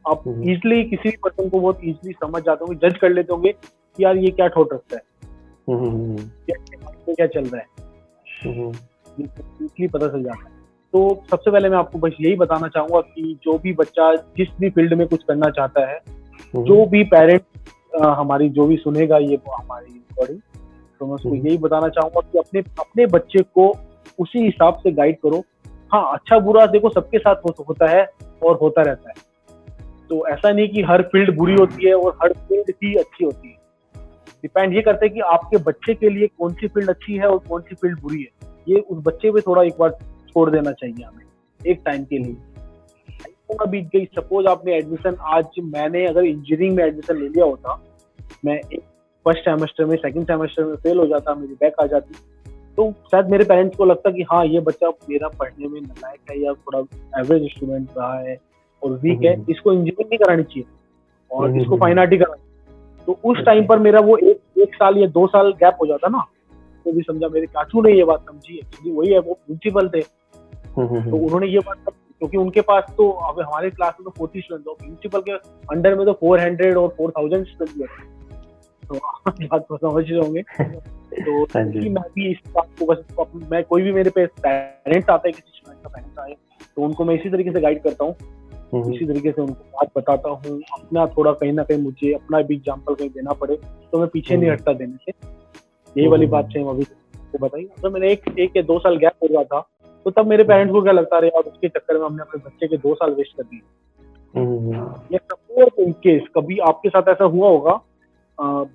[0.09, 3.51] आप इजिली किसी भी पर्सन को बहुत इजिली समझ जाते होंगे जज कर लेते होंगे
[3.51, 5.20] कि यार ये क्या ठोट रखता है।
[5.69, 7.65] क्या चल रहा है?
[9.19, 10.59] इजिली पता चल जाता है।
[10.93, 14.69] तो सबसे पहले मैं आपको बस यही बताना चाहूँगा कि जो भी बच्चा जिस भी
[14.69, 17.41] फ़ील्ड में कुछ करना चाहता है हम्म। जो भी पेरेंट
[18.03, 20.33] हमारी जो भी सुनेगा ये हमारी बड़ी
[20.99, 23.77] तो मैं उसको हम्म। यही बताना चाहूँगा कि अपने अपने बच्चे को
[24.19, 25.43] उसी हिसाब से गाइड करो।
[25.93, 28.09] हाँ अच्छा बुरा देखो सबके साथ हो, होता है
[28.43, 29.15] और होता रहता है।
[30.09, 33.49] तो ऐसा नहीं कि हर फ़ील्ड बुरी होती है और हर फ़ील्ड ही अच्छी होती
[33.49, 33.60] है।
[34.43, 37.37] डिपेंड ये करते हैं कि आपके बच्चे के लिए कौन सी फ़ील्ड अच्छी है और
[37.49, 39.97] कौन सी फ़ील्ड बुरी है। ये उस बच्चे पे थोड़ा एक बार
[40.29, 42.35] छोड़ देना चाहिए हमें एक टाइम के लिए।
[43.69, 47.73] बीत गई सपोज़ आपने एडमिशन आज मैंने अगर इंजीनियरिंग में एडमिशन ले लिया होता
[48.45, 48.59] मैं
[49.25, 52.13] फ़र्स्ट सेमेस्टर में सेकंड सेमेस्टर में फेल हो जाता मेरी बैक आ जाती।
[52.77, 56.39] तो शायद मेरे पेरेंट्स को लगता कि हाँ ये बच्चा मेरा पढ़ने में नलायक है
[56.43, 56.79] या थोड़ा
[57.19, 58.37] एवरेज स्टूडेंट रहा है
[58.81, 60.65] और वीक है हम्म। इसको इंजीनियरिंग नहीं करानी चाहिए
[61.31, 62.50] और हम्म, इसको फाइन आर्ट ही करानी
[63.05, 66.07] तो उस टाइम पर मेरा वो एक एक साल या दो साल गैप हो जाता
[66.07, 66.25] ना
[66.85, 69.99] तो भी समझा मेरे चाचू ने ये बात समझी एक्चुअली वही है वो प्रिंसिपल थे।
[69.99, 74.05] हम्म, हम्म, तो हम्म। उन्होंने ये बात क्योंकि उनके पास तो अब हमारे क्लास में
[74.05, 75.31] तो फोर्टी स्टूडेंट हो प्रिंसिपल के
[75.75, 77.89] अंडर में तो फोर हंड्रेड और फोर थाउज़ेंड स्टूडेंट
[78.83, 78.95] तो
[79.47, 80.41] बात तो समझ रहे होंगे।
[81.21, 82.97] तो हाँ मैं भी इस बात को बस
[83.51, 86.35] मैं कोई भी मेरे पे पेरेंट्स आता है किसी स्टूडेंट का पेरेंट्स आए
[86.75, 88.15] तो उनको मैं इसी तरीके से गाइड करता हूँ।
[88.73, 92.55] इसी तरीके से उनको बात बताता हूँ। अपना थोड़ा कहीं ना कहीं मुझे अपना भी
[92.55, 93.55] एग्ज़ाम्पल कहीं देना पड़े
[93.91, 95.11] तो मैं पीछे नहीं हटता देने से।
[95.95, 99.13] यही वाली बात चाहिए अभी तो बताइए अगर मैंने एक एक या दो साल गैप
[99.23, 99.59] हो गया था
[100.05, 102.67] तो तब मेरे पेरेंट्स को क्या लगता रहा यार उसके चक्कर में हमने अपने बच्चे
[102.67, 103.61] के दो साल वेस्ट कर दिए।
[105.13, 107.79] या सपोज़ इन केस कभी आपके साथ ऐसा हुआ होगा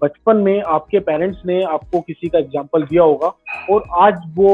[0.02, 3.32] बचपन में आपके पेरेंट्स ने आपको किसी का एग्ज़ाम्पल दिया होगा
[3.70, 4.50] और आज वो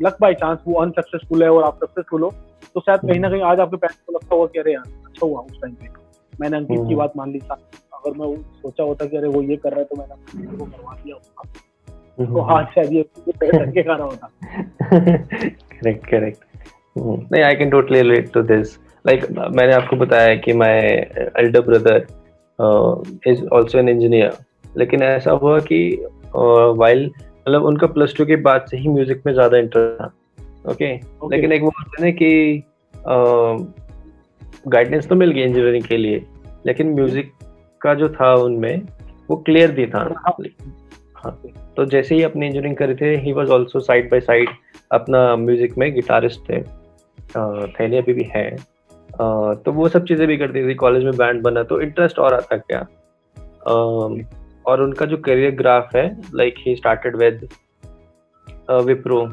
[0.00, 2.32] लक बाय चांस वो अनसक्सेसफुल है और आप सक्सेसफुल हो
[2.76, 5.26] तो शायद कहीं ना कहीं आज आपके पेरेंट्स को लगता होगा कि अरे यार अच्छा
[5.26, 5.88] हुआ उस टाइम पे।
[6.40, 7.54] मैंने अंकित की हम्म। बात मान ली था
[7.94, 10.96] अगर मैं सोचा होता कि अरे वो ये कर रहा है तो मैंने वो करवा
[11.04, 13.02] दिया होता। तो हाँ शायद ये
[13.32, 14.28] करके खा रहा होता।
[15.72, 16.44] करेक्ट करेक्ट
[16.98, 20.78] नहीं I can totally relate to this like मैंने आपको बताया कि my
[21.38, 22.06] elder brother
[23.30, 24.36] is also an engineer
[24.76, 25.80] लेकिन ऐसा हुआ कि
[26.34, 30.12] वाइल uh, मतलब उनका प्लस टू के बाद से ही म्यूज़िक में ज़्यादा इंटरेस्ट था।
[30.68, 31.32] Okay okay?
[31.32, 32.62] लेकिन एक वो होता है कि
[34.68, 36.24] गाइडेंस तो मिल गई इंजीनियरिंग के लिए
[36.66, 37.32] लेकिन म्यूज़िक
[37.80, 38.82] का जो था उनमें
[39.30, 40.36] वो क्लियर भी था हाँ,
[41.16, 41.40] हाँ।
[41.76, 44.48] तो जैसे ही अपनी इंजीनियरिंग करे थे he was also side by side
[44.92, 46.62] अपना म्यूज़िक में गिटारिस्ट थे।
[47.66, 48.56] थे अभी भी है।
[49.54, 52.56] तो वो सब चीज़ें भी करती थी कॉलेज में बैंड बना तो इंटरेस्ट और आता
[52.56, 52.86] क्या?
[54.66, 57.48] और उनका जो करियर ग्राफ है like he started with
[58.70, 59.32] Wipro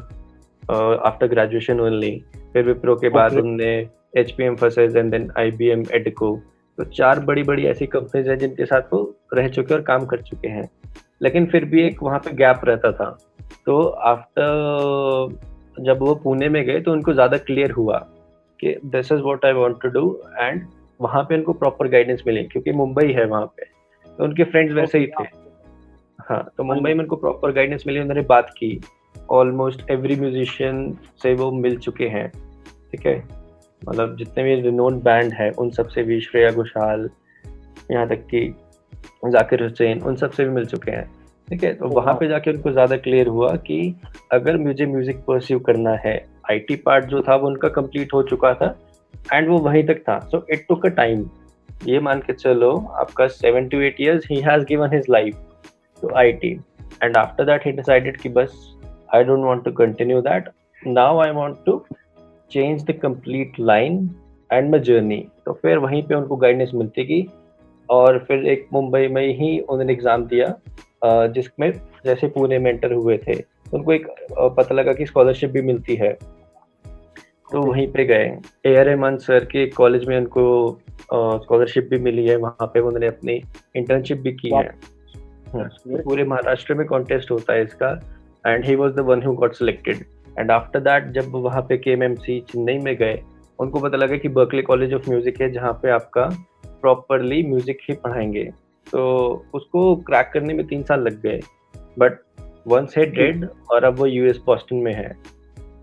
[0.70, 5.68] after graduation only फिर विप्रो के बाद उनने H P Mphasis and then I B
[5.68, 6.40] M एडको
[6.78, 10.22] तो चार बड़ी बड़ी ऐसी कंपनीज़ हैं जिनके साथ वो रह चुके और काम कर
[10.22, 10.70] चुके हैं।
[11.22, 13.18] लेकिन फिर भी एक वहाँ पे गैप रहता था।
[13.66, 15.38] तो आफ्टर
[15.80, 18.08] जब वो पुणे में गए तो उनको ज़्यादा क्लियर हुआ
[18.60, 20.66] कि this is what I want to do and
[21.00, 23.64] वहाँ पे उनको प्रॉपर गाइडेंस मिली क्योंकि मुंबई है वहाँ पे।
[24.18, 25.24] तो उनके फ्रेंड्स वैसे ही थे।
[26.18, 28.80] हाँ। तो मुंबई में उनको प्रॉपर गाइडेंस मिली उन्होंने बात की।
[29.30, 32.28] ऑलमोस्ट एवरी म्यूजिशियन से वो मिल चुके हैं,
[32.90, 33.16] ठीक है?
[33.82, 37.08] मतलब जितने भी रिनोन बैंड है, उन सबसे भी श्रेया घोषाल,
[37.90, 38.54] यहाँ तक कि
[39.26, 41.04] जाकिर हुसैन, उन सबसे भी मिल चुके हैं,
[41.48, 41.72] ठीक है?
[41.74, 43.94] तो वहाँ पे जाके उनको ज़्यादा क्लियर हुआ कि
[44.32, 46.16] अगर मुझे म्यूज़िक परस्यू करना है
[46.50, 48.76] आईटी पार्ट जो था वो उनका कंप्लीट हो चुका था
[49.32, 51.28] एंड वो वहीं तक था। So it took a time
[51.86, 55.36] ये मान के चलो, आपका seven to eight years he has given his life
[56.02, 56.52] to IT
[57.02, 58.73] and after that he decided कि बस
[59.14, 60.48] I don't want to continue that
[60.82, 61.78] now I want to
[62.50, 63.98] change the complete line
[64.50, 67.26] and my journey तो फिर वहीं पे उनको guidance मिलती गई
[67.88, 71.70] और फिर एक मुंबई में ही उन्होंने एग्ज़ाम दिया जिसमें
[72.04, 73.34] जैसे पुणे में एंटर हुए थे
[73.74, 74.06] उनको एक
[74.56, 76.12] पता लगा कि स्कॉलरशिप भी मिलती है।
[77.52, 78.24] तो वहीं पे गए।
[78.66, 80.44] ए आर रहमान सर के कॉलेज में उनको
[81.12, 83.34] स्कॉलरशिप भी मिली है। वहाँ पे उन्होंने अपनी
[83.76, 84.62] इंटर्नशिप भी की है।
[85.54, 87.90] हाँ, पूरे महाराष्ट्र में कॉन्टेस्ट होता है इसका।
[88.46, 90.04] And he was the one who got selected
[90.38, 93.22] and after that जब वहाँ पे के एम एम सी चेन्नई में गए
[93.58, 96.28] उनको पता लगा कि बर्कले कॉलेज ऑफ़ म्यूज़िक है जहाँ पे आपका
[96.80, 98.44] प्रॉपरली म्यूज़िक ही पढ़ाएँगे।
[98.86, 99.02] तो
[99.54, 101.40] उसको क्रैक करने में तीन साल लग गए।
[101.98, 102.18] बट
[102.68, 105.08] वंस है डेड और अब वो यूएस बॉस्टन में है।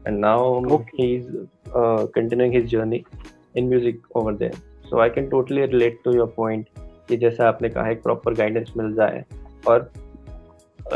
[0.07, 1.28] And now he is
[1.68, 3.03] continuing his journey
[3.57, 4.53] in music over there
[4.89, 6.68] so I can totally relate to your point
[7.09, 9.24] कि जैसा आपने कहा एक प्रॉपर गाइडेंस मिल जाए।
[9.68, 9.91] और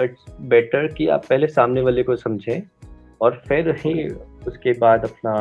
[0.02, 2.62] इट्स बेटर कि आप पहले सामने वाले को समझें
[3.22, 4.08] और फिर ही
[4.48, 5.36] उसके बाद अपना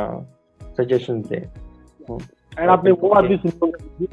[0.78, 4.06] सजेशन दे। एंड आपने वो बात भी सुनी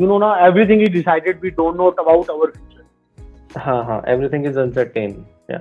[0.00, 4.46] यू नो ना everything is decided we don't know about our future हाँ हाँ एवरीथिंग
[4.46, 5.58] इज़ अनसर्टेन या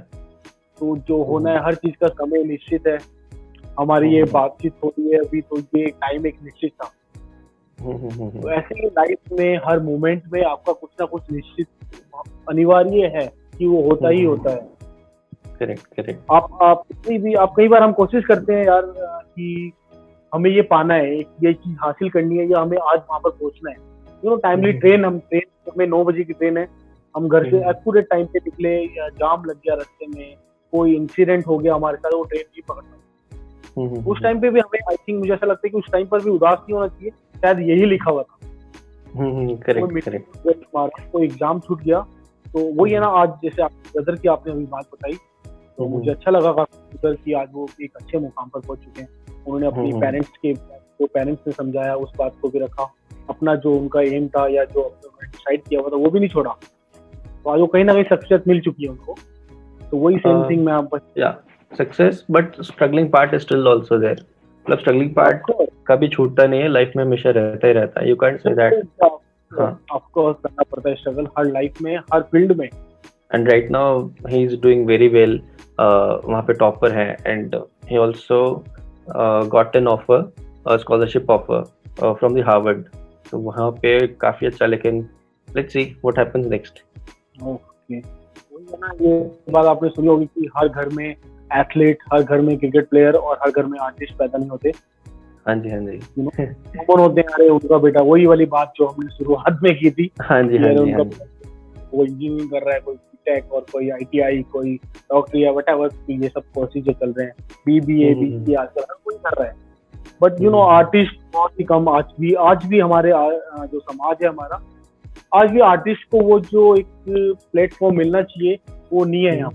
[0.80, 2.98] तो जो होना है हर चीज़ का समय निश्चित है।
[3.80, 6.92] हमारी ये बातचीत हो रही है अभी तो ये टाइम एक निश्चित था।
[7.78, 11.68] तो ऐसे ही लाइफ में हर मोमेंट में आपका कुछ ना कुछ निश्चित
[12.50, 13.26] अनिवार्य है।
[13.58, 14.68] कि वो होता ही होता है।
[15.60, 19.72] करेक्ट करेक्ट आप आप कितनी भी आप कई बार हम कोशिश करते हैं यार कि
[20.34, 23.72] हमें ये पाना है ये चीज़ हासिल करनी है या हमें आज वहाँ पर पहुँचना
[23.72, 23.78] है।
[24.24, 26.68] यू नो टाइमली ट्रेन हम ट्रेन हमें नौ बजे की ट्रेन है।
[27.16, 30.36] हम घर से एक्यूरेट टाइम पे निकले या जाम लग गया रास्ते में
[30.74, 32.92] कोई इंसिडेंट हो गया हमारे साथ वो ट्रेन नहीं पकड़ना
[33.78, 35.78] हम्म, हम्म, उस टाइम हम्म। पे भी हमें आई थिंक मुझे ऐसा लगता है कि
[35.78, 38.38] उस टाइम पर भी उदास नहीं होना चाहिए। शायद यही लिखा हुआ था।
[39.66, 40.66] करेक्ट
[41.12, 42.06] कोई एग्ज़ाम छूट गया
[42.56, 45.14] तो वही है ना आज जैसे आप ब्रदर की आपने अभी बात बताई
[45.78, 49.08] तो मुझे अच्छा लगा काफ़ी कि आज वो एक अच्छे मुकाम पर पहुँच चुके हैं।
[49.48, 52.84] उन्होंने अपनी पेरेंट्स के जो पेरेंट्स ने समझाया उस बात को भी रखा।
[53.30, 56.52] अपना जो उनका एम था या जो डिसाइड किया हुआ था वो भी नहीं छोड़ा।
[56.52, 59.16] तो आज वो कहीं ना कहीं सक्सेस मिल चुकी है उनको।
[59.92, 64.26] तो वही सेम थिंग हाँ। मैं आप success but struggling part is still also there
[64.66, 65.52] मतलब स्ट्रगलिंग पार्ट
[65.88, 68.84] कभी छूटता नहीं है लाइफ में हमेशा रहता ही रहता है। You can't say that
[69.60, 74.08] of course करना पड़ता है स्ट्रगल हर लाइफ में हर फ़ील्ड में। And right now
[74.28, 75.42] he is doing very well
[75.80, 77.56] वहाँ पे टॉपर है। And
[77.90, 78.42] he also
[79.08, 81.64] got an offer scholarship offer
[82.14, 82.84] from the Harvard
[83.32, 85.08] तो वहाँ पे काफ़ी अच्छा लेकिन
[85.48, 86.84] let's see what happens next
[87.44, 89.14] okay ये
[89.52, 93.40] बात आपने सुनी होगी कि हर घर में एथलीट हर घर में क्रिकेट प्लेयर और
[93.44, 94.72] हर घर में आर्टिस्ट पैदा नहीं होते।
[95.46, 95.98] हाँ जी हाँ जी।
[96.78, 97.28] कौन होते हैं?
[97.30, 100.74] अरे उनका बेटा वही वाली बात जो हमने शुरुआत में की थी। हाँ जी हाँ
[100.76, 101.04] जी हाँ
[101.94, 104.76] वो इंजीनियरिंग कर रहा है कोई टेक और कोई आईटीआई कोई
[105.12, 105.70] डॉक्टर या वट
[106.10, 107.34] ये सब कोर्सेज जो चल रहे हैं।
[107.66, 109.56] बीबीए बीसीए आजकल हर कोई कर रहा है।
[110.22, 114.30] बट यू नो आर्टिस्ट बहुत ही कम आज भी आज भी हमारे जो समाज है
[114.30, 114.62] हमारा
[115.34, 118.58] आज भी आर्टिस्ट को वो जो एक प्लेटफॉर्म मिलना चाहिए
[118.94, 119.52] वो नहीं है यहाँ।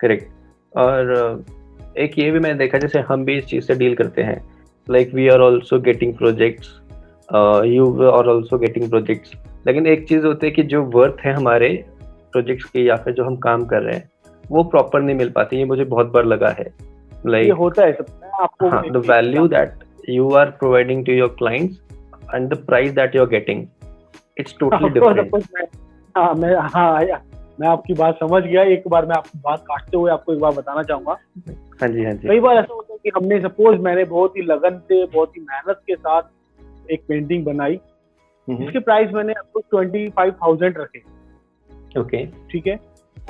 [0.00, 1.44] करेक्ट और
[1.98, 4.38] एक ये भी मैंने देखा जैसे हम भी इस चीज़ से डील करते हैं।
[4.86, 6.68] Like we are also getting projects
[7.66, 9.32] you are also getting projects
[9.66, 11.68] लेकिन एक चीज़ होती है कि जो वर्थ है हमारे
[12.32, 14.10] प्रोजेक्ट्स की या फिर जो हम काम कर रहे हैं
[14.44, 16.72] वो प्रॉपर नहीं मिल पाती ये मुझे बहुत बार लगा है
[17.26, 21.80] लाइक like, होता है सब आपको the value that you are providing to your clients
[22.34, 23.66] and the price that you are getting
[24.36, 25.68] it's totally different
[26.16, 27.02] हाँ मैं हाँ
[27.60, 30.52] मैं आपकी बात समझ गया एक बार मैं आपकी बात काटते हुए आपको एक बार
[30.52, 31.16] बताना चाहूँगा।
[31.80, 34.42] हाँ जी हाँ जी। कई बार ऐसा होता है कि हमने सपोज़ मैंने बहुत ही
[34.42, 37.80] लगन से बहुत ही मेहनत के साथ एक पेंटिंग बनाई
[38.48, 41.02] जिसके प्राइस मैंने आपको ट्वेंटी फाइव थाउज़ेंड रखे।
[42.00, 42.78] ओके। ठीक है?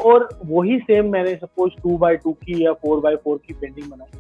[0.05, 3.91] और वही सेम मैंने सपोज़ टू बाई टू की या फोर बाई फोर की पेंटिंग
[3.91, 4.19] बनाई।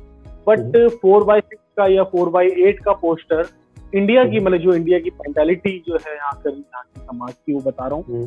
[0.48, 3.46] बट फोर बाई सिक्स का या फोर बाई एट का पोस्टर
[3.94, 7.34] इंडिया की हम्म। मतलब जो इंडिया की मेंटेलिटी जो है यहाँ कर यहाँ की समाज
[7.34, 8.26] की वो बता रहा हूँ। हम्म।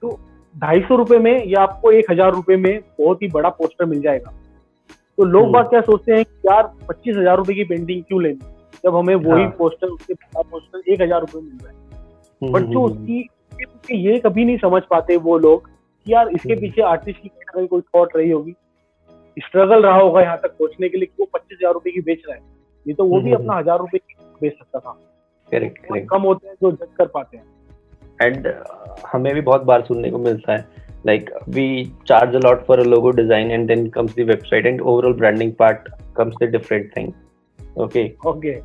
[0.00, 0.18] तो
[0.54, 4.00] ढाई सौ रुपए में या आपको एक हज़ार रुपए में बहुत ही बड़ा पोस्टर मिल
[4.00, 4.32] जाएगा।
[5.18, 8.22] तो लोग हम्म। बात क्या सोचते हैं कि यार पच्चीस हज़ार रुपए की पेंटिंग क्यों
[8.22, 8.38] लेनी?
[8.84, 12.62] जब हमें वही हाँ। पोस्टर उसके बड़ा पोस्टर एक हज़ार रुपए मिल रहा है। बट
[12.62, 13.28] जो उसकी
[13.92, 17.80] ये कभी नहीं समझ पाते वो लोग कि यार इसके पीछे आर्टिस्ट की कहीं कोई
[17.80, 18.54] थॉट रही होगी।
[19.36, 22.22] स्ट्रगल रहा होगा यहाँ तक पहुँचने के लिए कि वो पच्चीस हज़ार रुपए की बेच
[22.28, 24.98] रहा है। नहीं तो वो भी अपना हज़ार रुपए की बेच सकता था।
[26.10, 27.44] कम होते हैं जो जज कर पाते हैं।
[28.22, 30.64] एंड uh, हमें भी बहुत बार सुनने को मिलता है।
[31.06, 34.80] Like we charge a lot for a logo design and then comes the website and
[34.80, 37.12] overall branding part comes the different thing
[37.78, 38.58] okay okay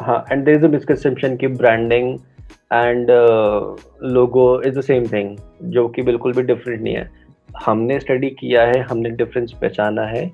[0.00, 2.18] हाँ and there is a misconception की branding
[2.72, 3.10] and
[4.12, 5.36] logo is the same thing
[5.74, 7.10] जो कि बिल्कुल भी different नहीं है।
[7.64, 10.24] हमने study किया है हमने डिफरेंस पहचाना है।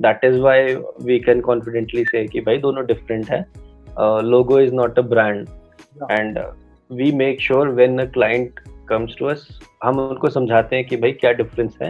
[0.00, 3.40] That is why we can confidently say कि भाई दोनों डिफरेंट है।
[4.24, 5.46] Logo is not a brand
[6.10, 6.38] and
[6.92, 9.46] we make sure when a client comes to us
[9.84, 11.88] हम उनको समझाते हैं कि भाई क्या डिफरेंस है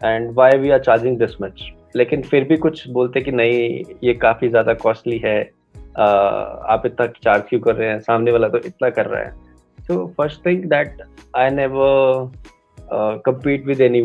[0.00, 1.62] and why we are charging this much
[1.96, 5.40] लेकिन फिर भी कुछ बोलते कि नहीं, ये काफ़ी ज़्यादा कॉस्टली है
[5.98, 9.30] आप इतना चार्ज क्यों कर रहे हैं, सामने वाला तो इतना कर रहा है।
[9.78, 11.02] So first thing that
[11.36, 12.30] I never
[13.26, 14.00] compete with any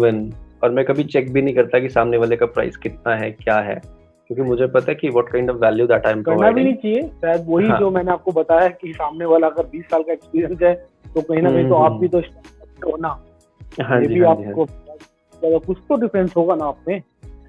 [0.64, 3.58] और मैं कभी चेक भी नहीं करता कि सामने वाले का प्राइस कितना है, क्या
[3.60, 3.80] है।
[4.28, 6.74] क्योंकि मुझे पता है कि what kind of value that I am करना भी नहीं
[6.74, 7.80] चाहिए शायद वही हाँ.
[7.80, 10.74] जो मैंने आपको बताया कि सामने वाला अगर 20 साल का एक्सपीरियंस है
[11.14, 12.20] तो कहीं ना कहीं तो आप भी तो
[12.86, 13.10] हो ना।
[13.82, 16.96] हाँ जी, हाँ आपको हाँ कुछ तो डिफरेंस होगा ना आप में।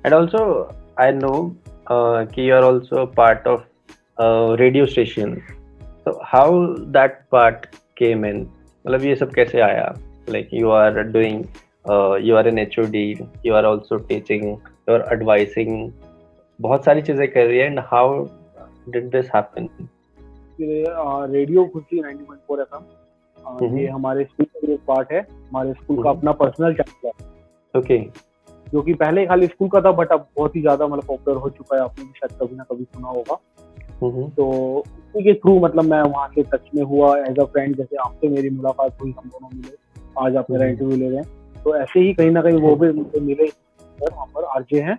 [0.07, 0.43] एंड आल्सो
[1.01, 1.57] आई नो
[1.93, 3.63] कि you are also part of
[4.61, 5.41] radio station
[6.07, 6.51] so how
[6.97, 7.65] that part
[8.01, 8.37] came in?
[8.87, 9.95] मतलब ये सब कैसे आया?
[10.53, 11.37] You are doing
[11.91, 13.01] uh, you are an HOD
[13.47, 14.43] you are also teaching
[14.89, 15.71] you are advising
[16.61, 18.25] बहुत सारी चीज़ें कर रही है and how
[18.89, 19.69] did this happen
[20.61, 26.33] radio Khushi 90.4 FM ये हमारे स्कूल का एक पार्ट है। हमारे स्कूल का अपना
[26.35, 27.13] पर्सनल चैनल है।
[27.75, 27.99] ओके
[28.67, 31.51] जो कि पहले खाली स्कूल का था बट अब बहुत ही ज़्यादा मतलब पॉपुलर हो
[31.51, 33.35] चुका है। आपने भी शायद कभी ना कभी सुना होगा।
[34.37, 34.47] तो
[34.79, 38.29] उसी के थ्रू मतलब मैं वहाँ से टच में हुआ। एज अ फ्रेंड जैसे आपसे
[38.29, 39.77] मेरी मुलाकात हुई हम दोनों मिले।
[40.21, 42.91] आज आप मेरा इंटरव्यू ले रहे हैं। तो ऐसे ही कहीं ना कहीं वो भी
[42.93, 43.45] मुझे मिले
[44.03, 44.99] वहाँ पर आरजे हैं।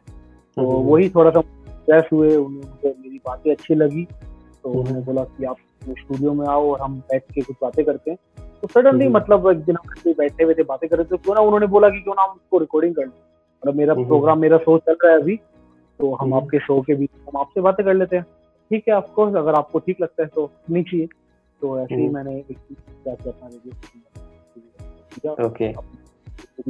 [0.57, 4.03] तो वही थोड़ा सा स्ट्रेस हुए उन्हें मेरी बातें अच्छी लगी।
[4.63, 5.57] तो उन्होंने बोला कि आप
[5.89, 8.17] स्टूडियो में आओ और हम बैठ के कुछ बातें करते हैं।
[8.61, 11.41] तो सडनली मतलब एक दिन हम बैठे हुए थे बातें कर रहे थे क्यों ना
[11.41, 14.77] उन्होंने बोला कि क्यों ना हम उसको रिकॉर्डिंग कर लें। मतलब मेरा प्रोग्राम मेरा शो
[14.77, 15.35] चल रहा है अभी
[15.99, 18.23] तो हम आपके शो के बीच हम आपसे बातें कर लेते हैं।
[18.71, 21.07] ठीक है ऑफकोर्स अगर आपको ठीक लगता है तो नहीं चाहिए।
[21.61, 22.57] तो ऐसे ही मैंने एक
[23.07, 23.47] अपना
[25.45, 25.73] ओके।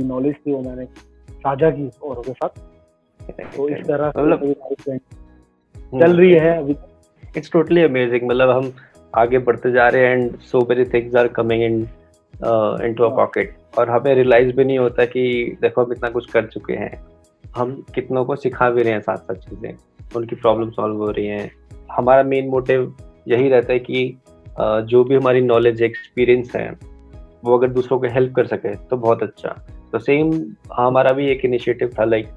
[0.03, 2.49] नॉलेज थी वो मैंने साझा की और के साथ
[3.31, 4.53] तो इस तरह मतलब
[5.99, 6.75] चल रही है अभी।
[7.37, 8.71] इट्स टोटली अमेजिंग मतलब हम
[9.17, 11.87] आगे बढ़ते जा रहे हैं and so many things are coming in
[12.85, 16.45] into a pocket और हमें रियलाइज़ भी नहीं होता कि देखो हम इतना कुछ कर
[16.45, 17.03] चुके हैं।
[17.55, 19.73] हम कितनों को सिखा भी रहे हैं साथ साथ चीज़ें।
[20.15, 21.51] उनकी प्रॉब्लम सॉल्व हो रही हैं।
[21.91, 22.95] हमारा मेन मोटिव
[23.27, 24.17] यही रहता है कि
[24.61, 26.69] uh, जो भी हमारी नॉलेज एक्सपीरियंस है
[27.45, 29.49] वो अगर दूसरों को हेल्प कर सके तो बहुत अच्छा।
[29.91, 30.31] तो सेम
[30.73, 32.27] हमारा भी एक इनिशिएटिव था लाइक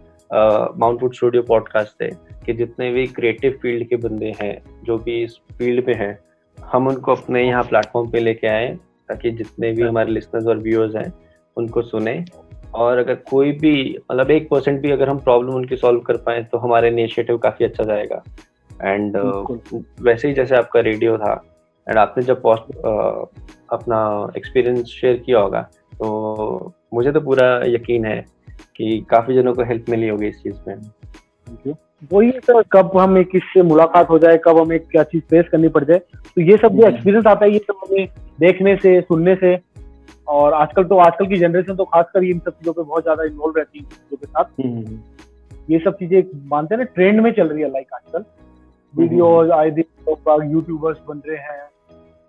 [0.78, 2.10] माउंटवुड स्टूडियो पॉडकास्ट है
[2.46, 6.18] कि जितने भी क्रिएटिव फ़ील्ड के बंदे हैं जो भी इस फ़ील्ड में हैं
[6.64, 8.78] हम उनको अपने यहाँ प्लेटफॉर्म पे लेके आए
[9.08, 11.12] ताकि जितने भी हमारे लिसनर्स और व्यूअर्स हैं
[11.56, 12.24] उनको सुने।
[12.74, 16.42] और अगर कोई भी मतलब एक परसेंट भी अगर हम प्रॉब्लम उनकी सॉल्व कर पाए
[16.42, 18.22] तो हमारा इनिशिएटिव काफ़ी अच्छा जाएगा।
[18.82, 21.44] एंड uh, वैसे ही जैसे आपका रेडियो था
[21.88, 25.62] एंड आपने जब uh, अपना एक्सपीरियंस शेयर किया होगा
[25.94, 28.41] तो मुझे तो पूरा यकीन है
[28.76, 31.74] कि काफ़ी जनों को हेल्प मिली होगी इस चीज़ में।
[32.12, 35.84] वही सर कब हमें किससे मुलाकात हो जाए कब हमें क्या चीज़ फेस करनी पड़
[35.84, 38.08] जाए तो ये सब जो एक्सपीरियंस हम्म। आता है ये सब हमें
[38.40, 39.56] देखने से सुनने से
[40.26, 43.58] और आजकल तो आजकल की जनरेशन तो खासकर इन सब चीज़ों पे बहुत ज़्यादा इन्वॉल्व
[43.58, 45.00] रहती है चीज़ों के साथ। हम्म।
[45.70, 48.24] ये सब चीज़ें मानते हैं ना ट्रेंड में चल रही है लाइक आजकल।
[48.94, 51.66] वीडियोज़ आए दिन यूट्यूबर्स बन रहे हैं।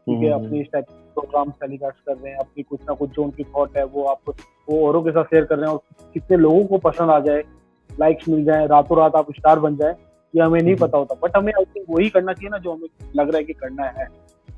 [0.07, 0.85] ठीक है अपने इस टाइप
[1.15, 4.33] प्रोग्राम टेलीकास्ट कर रहे हैं अपनी कुछ ना कुछ जो उनकी थॉट है वो आप
[4.69, 7.43] वो औरों के साथ शेयर कर रहे हैं और कितने लोगों को पसंद आ जाए
[7.89, 9.95] लाइक्स मिल जाए रातों रात आप स्टार बन जाए
[10.33, 12.73] ये हमें नहीं हम्म। पता होता। बट हमें आई थिंक वही करना चाहिए ना जो
[12.73, 14.07] हमें लग रहा है कि करना है।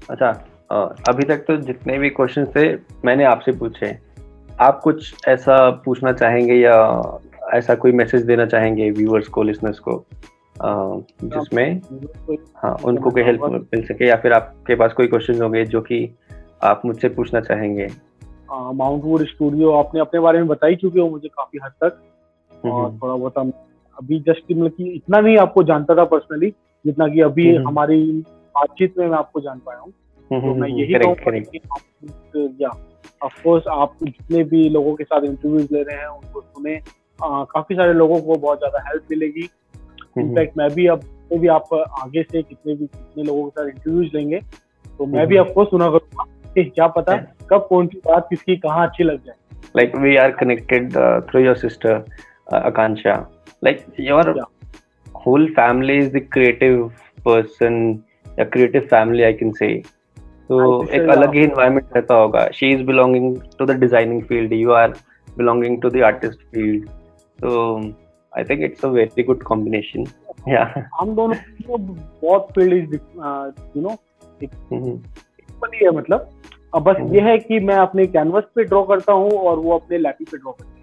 [0.10, 0.30] अच्छा
[1.10, 2.74] अभी तक तो जितने भी क्वेश्चन थे
[3.06, 3.98] मैंने आपसे पूछे।
[4.62, 6.76] आप कुछ ऐसा पूछना चाहेंगे या
[7.54, 10.04] ऐसा कोई मैसेज देना चाहेंगे व्यूअर्स को लिसनर्स को
[10.62, 11.82] जिसमें
[12.56, 13.44] हाँ उनको कोई हेल्प
[13.74, 16.00] मिल सके या फिर आपके पास कोई क्वेश्चन होंगे जो कि
[16.64, 17.88] आप मुझसे पूछना चाहेंगे।
[18.54, 22.02] माउंट वुड स्टूडियो आपने अपने बारे में बताई चुके हो मुझे काफ़ी हद तक।
[22.52, 23.54] हम्म, और हम्म। थोड़ा बहुत
[23.98, 26.50] अभी जस्ट मतलब कि इतना नहीं आपको जानता था पर्सनली
[26.86, 28.12] जितना कि अभी हम्म, हमारी
[28.56, 29.92] बातचीत में मैं आपको जान पाया हूँ।
[30.32, 32.70] तो मैं यही कहूँगा
[33.24, 36.80] ऑफकोर्स आप जितने भी लोगों के साथ इंटरव्यूज़ ले रहे हैं उनको सुने।
[37.22, 39.50] काफ़ी सारे लोगों को बहुत ज़्यादा हेल्प मिलेगी।
[40.18, 41.02] इनफैक्ट मैं भी अब
[41.34, 44.40] भी आप आगे से कितने भी कितने लोगों के साथ इंटरव्यूज़ लेंगे
[44.98, 46.26] तो मैं भी आपको सुना करूँगा।
[46.56, 47.16] कि क्या पता
[47.50, 49.36] कब कौन सी बात किसकी कहाँ अच्छी लग जाए।
[49.78, 51.94] Like we are connected uh, through your sister
[52.52, 53.16] uh, akansha.
[53.62, 54.46] Like your yeah.
[55.24, 58.04] whole family is the creative person
[58.38, 59.72] a creative family i can say.
[60.50, 60.58] तो
[60.96, 64.90] एक अलग ही इन्वायरमेंट रहता होगा। She is belonging to the designing field you are
[65.38, 66.90] belonging to the artist field
[67.40, 67.78] तो
[68.38, 70.06] I think it's a very good combination
[70.50, 70.64] या
[71.00, 71.36] हम दोनों
[71.70, 73.98] बहुत field is you know
[74.44, 76.30] equally है मतलब।
[76.76, 79.98] अब बस ये है कि मैं अपने कैनवस पे ड्रॉ करता हूँ और वो अपने
[79.98, 80.74] लैपी पे ड्रॉ करते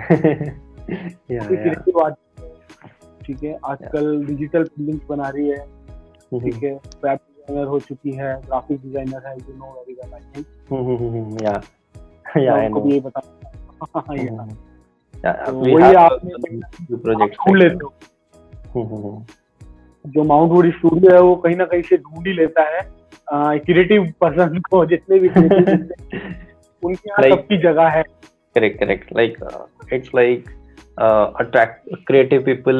[0.00, 0.52] हैं।
[3.26, 3.58] ठीक है?
[3.64, 5.58] आजकल डिजिटल फ़िल्म बना रही है
[6.34, 6.72] ठीक है?
[6.72, 10.46] वेब डिज़ाइनर हो चुकी है ग्राफिक डिज़ाइनर है you know very well I think
[11.42, 11.54] yeah.
[12.42, 13.20] Yeah I no ये। बता
[15.50, 17.90] वही आपने प्रोजेक्ट ढूंढ लेते हो।
[20.04, 22.80] जो माउंट वुड स्टूडियो है वो कहीं ना कहीं से ढूंढ ही लेता है।
[23.32, 25.28] क्रिएटिव पर्सन को जितने भी
[26.82, 28.02] उनके यहाँ like, सबकी जगह है।
[28.54, 29.38] Correct correct like
[29.92, 30.44] it's like
[31.40, 32.76] attract creative people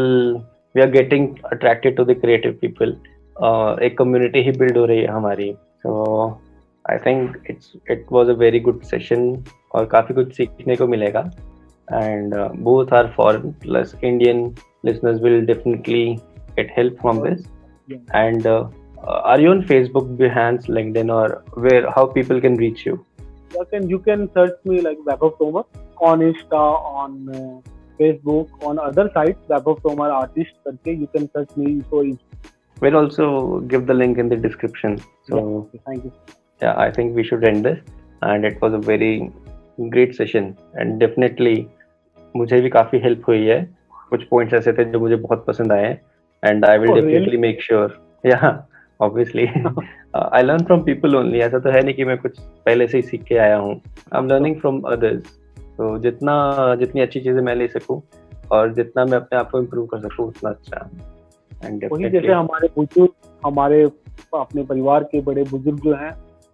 [0.77, 2.97] we are getting attracted to the creative people
[3.83, 6.31] एक कम्युनिटी ही बिल्ड हो रही है हमारी। So
[6.91, 11.31] I think it's it was a very good session और काफ़ी कुछ सीखने को मिलेगा।
[11.93, 14.55] And both are foreign plus Indian
[14.87, 16.21] listeners will definitely
[16.57, 17.45] get help from this.
[18.13, 18.71] And uh, uh,
[19.08, 22.98] are you on facebook behance linkedin or where how people can reach you
[23.56, 25.66] you can you can search me like Vaibhav Tomar
[26.02, 26.64] on Insta
[27.02, 32.04] on uh, Facebook on other sites Vaibhav Tomar artist करके you can search me so
[32.04, 32.20] easy.
[32.82, 35.00] We'll also give the link in the description.
[35.28, 36.12] So yeah, thank you.
[36.62, 37.80] Yeah, I think we should end this
[38.22, 39.32] and it was a very
[39.90, 41.58] great session and definitely
[42.36, 43.62] मुझे भी काफी help हुई है
[44.10, 45.88] कुछ points ऐसे थे जो मुझे बहुत पसंद आए
[46.46, 47.96] and I will definitely make sure
[48.26, 48.50] या
[49.05, 49.47] obviously
[50.17, 53.03] I learn from people only ऐसा तो है नहीं कि मैं कुछ पहले से ही
[53.03, 55.39] सीख के आया हूँ। I am learning from others
[55.79, 56.35] तो जितना
[56.81, 58.01] जितनी अच्छी चीज़ें मैं ले सकूँ
[58.53, 60.89] और जितना मैं अपने आप को इम्प्रूव कर सकूँ उतना अच्छा।
[61.63, 63.11] वही जैसे हमारे बुज़ुर्ग
[63.43, 63.83] हमारे
[64.35, 66.11] अपने परिवार के बड़े बुज़ुर्ग जो हैं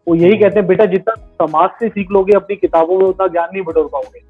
[0.07, 3.27] वो यही हम्म। कहते हैं बेटा जितना समाज से सीख लोगे अपनी किताबों में उतना
[3.27, 4.21] ज्ञान नहीं बटोर पाओगे।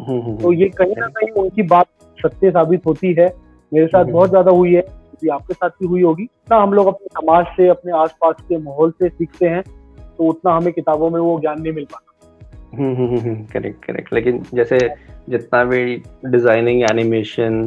[0.00, 1.86] हम्म, हम्म, तो ये कहीं ना कहीं उनकी बात
[2.18, 3.26] सत्य साबित होती है।
[3.72, 4.84] मेरे साथ बहुत ज़्यादा हुई है।
[5.28, 8.90] आपके साथ भी हुई होगी। ना हम लोग अपने समाज से, अपने आसपास के माहौल
[8.92, 12.06] से सीखते हैं तो उतना हमें किताबों में वो ज्ञान नहीं मिल पाता।
[13.52, 14.78] करेक्ट करेक्ट लेकिन जैसे
[15.28, 15.96] जितना भी
[16.26, 17.62] डिज़ाइनिंग एनिमेशन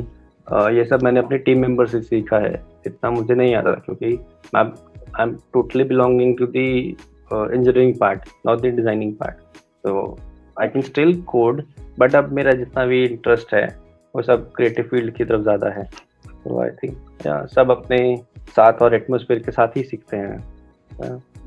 [0.74, 2.54] ये सब मैंने अपने टीम मेंबर से सीखा है,
[2.88, 4.18] इतना मुझे नहीं आता क्योंकि
[4.56, 6.70] I am totally belonging to the
[7.32, 9.36] engineering part not the designing part
[9.84, 10.18] तो
[10.58, 11.64] I can still code
[12.00, 13.66] but अब मेरा जितना भी इंटरेस्ट है,
[14.16, 15.88] वो सब क्रिएटिव फ़ील्ड की तरफ़ ज़्यादा है।
[16.44, 18.00] तो आई थिंक या सब अपने
[18.56, 20.38] साथ और एटमोसफेयर के साथ ही सीखते हैं।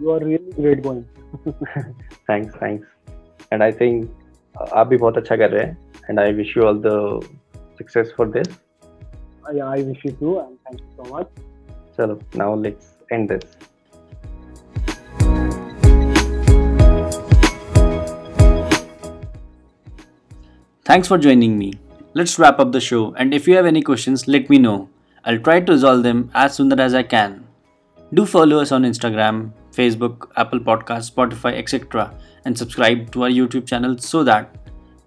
[0.02, 1.02] You are really great going
[2.30, 4.08] thanks thanks and I think
[4.54, 5.76] आप भी बहुत अच्छा कर रहे हैं।
[6.10, 7.20] And I wish you all the
[7.78, 8.48] success for this
[9.62, 11.26] I wish you too and thank you so much
[11.96, 13.56] चलो now let's end this
[20.86, 21.68] Thanks for joining me.
[22.16, 24.88] Let's wrap up the show, and if you have any questions, let me know.
[25.26, 27.46] I'll try to resolve them as soon as I can.
[28.14, 32.14] Do follow us on Instagram, Facebook, Apple Podcasts, Spotify, etc.,
[32.46, 34.56] and subscribe to our YouTube channel so that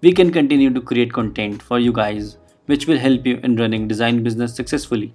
[0.02, 2.36] we can continue to create content for you guys
[2.66, 5.12] which will help you in running design business successfully.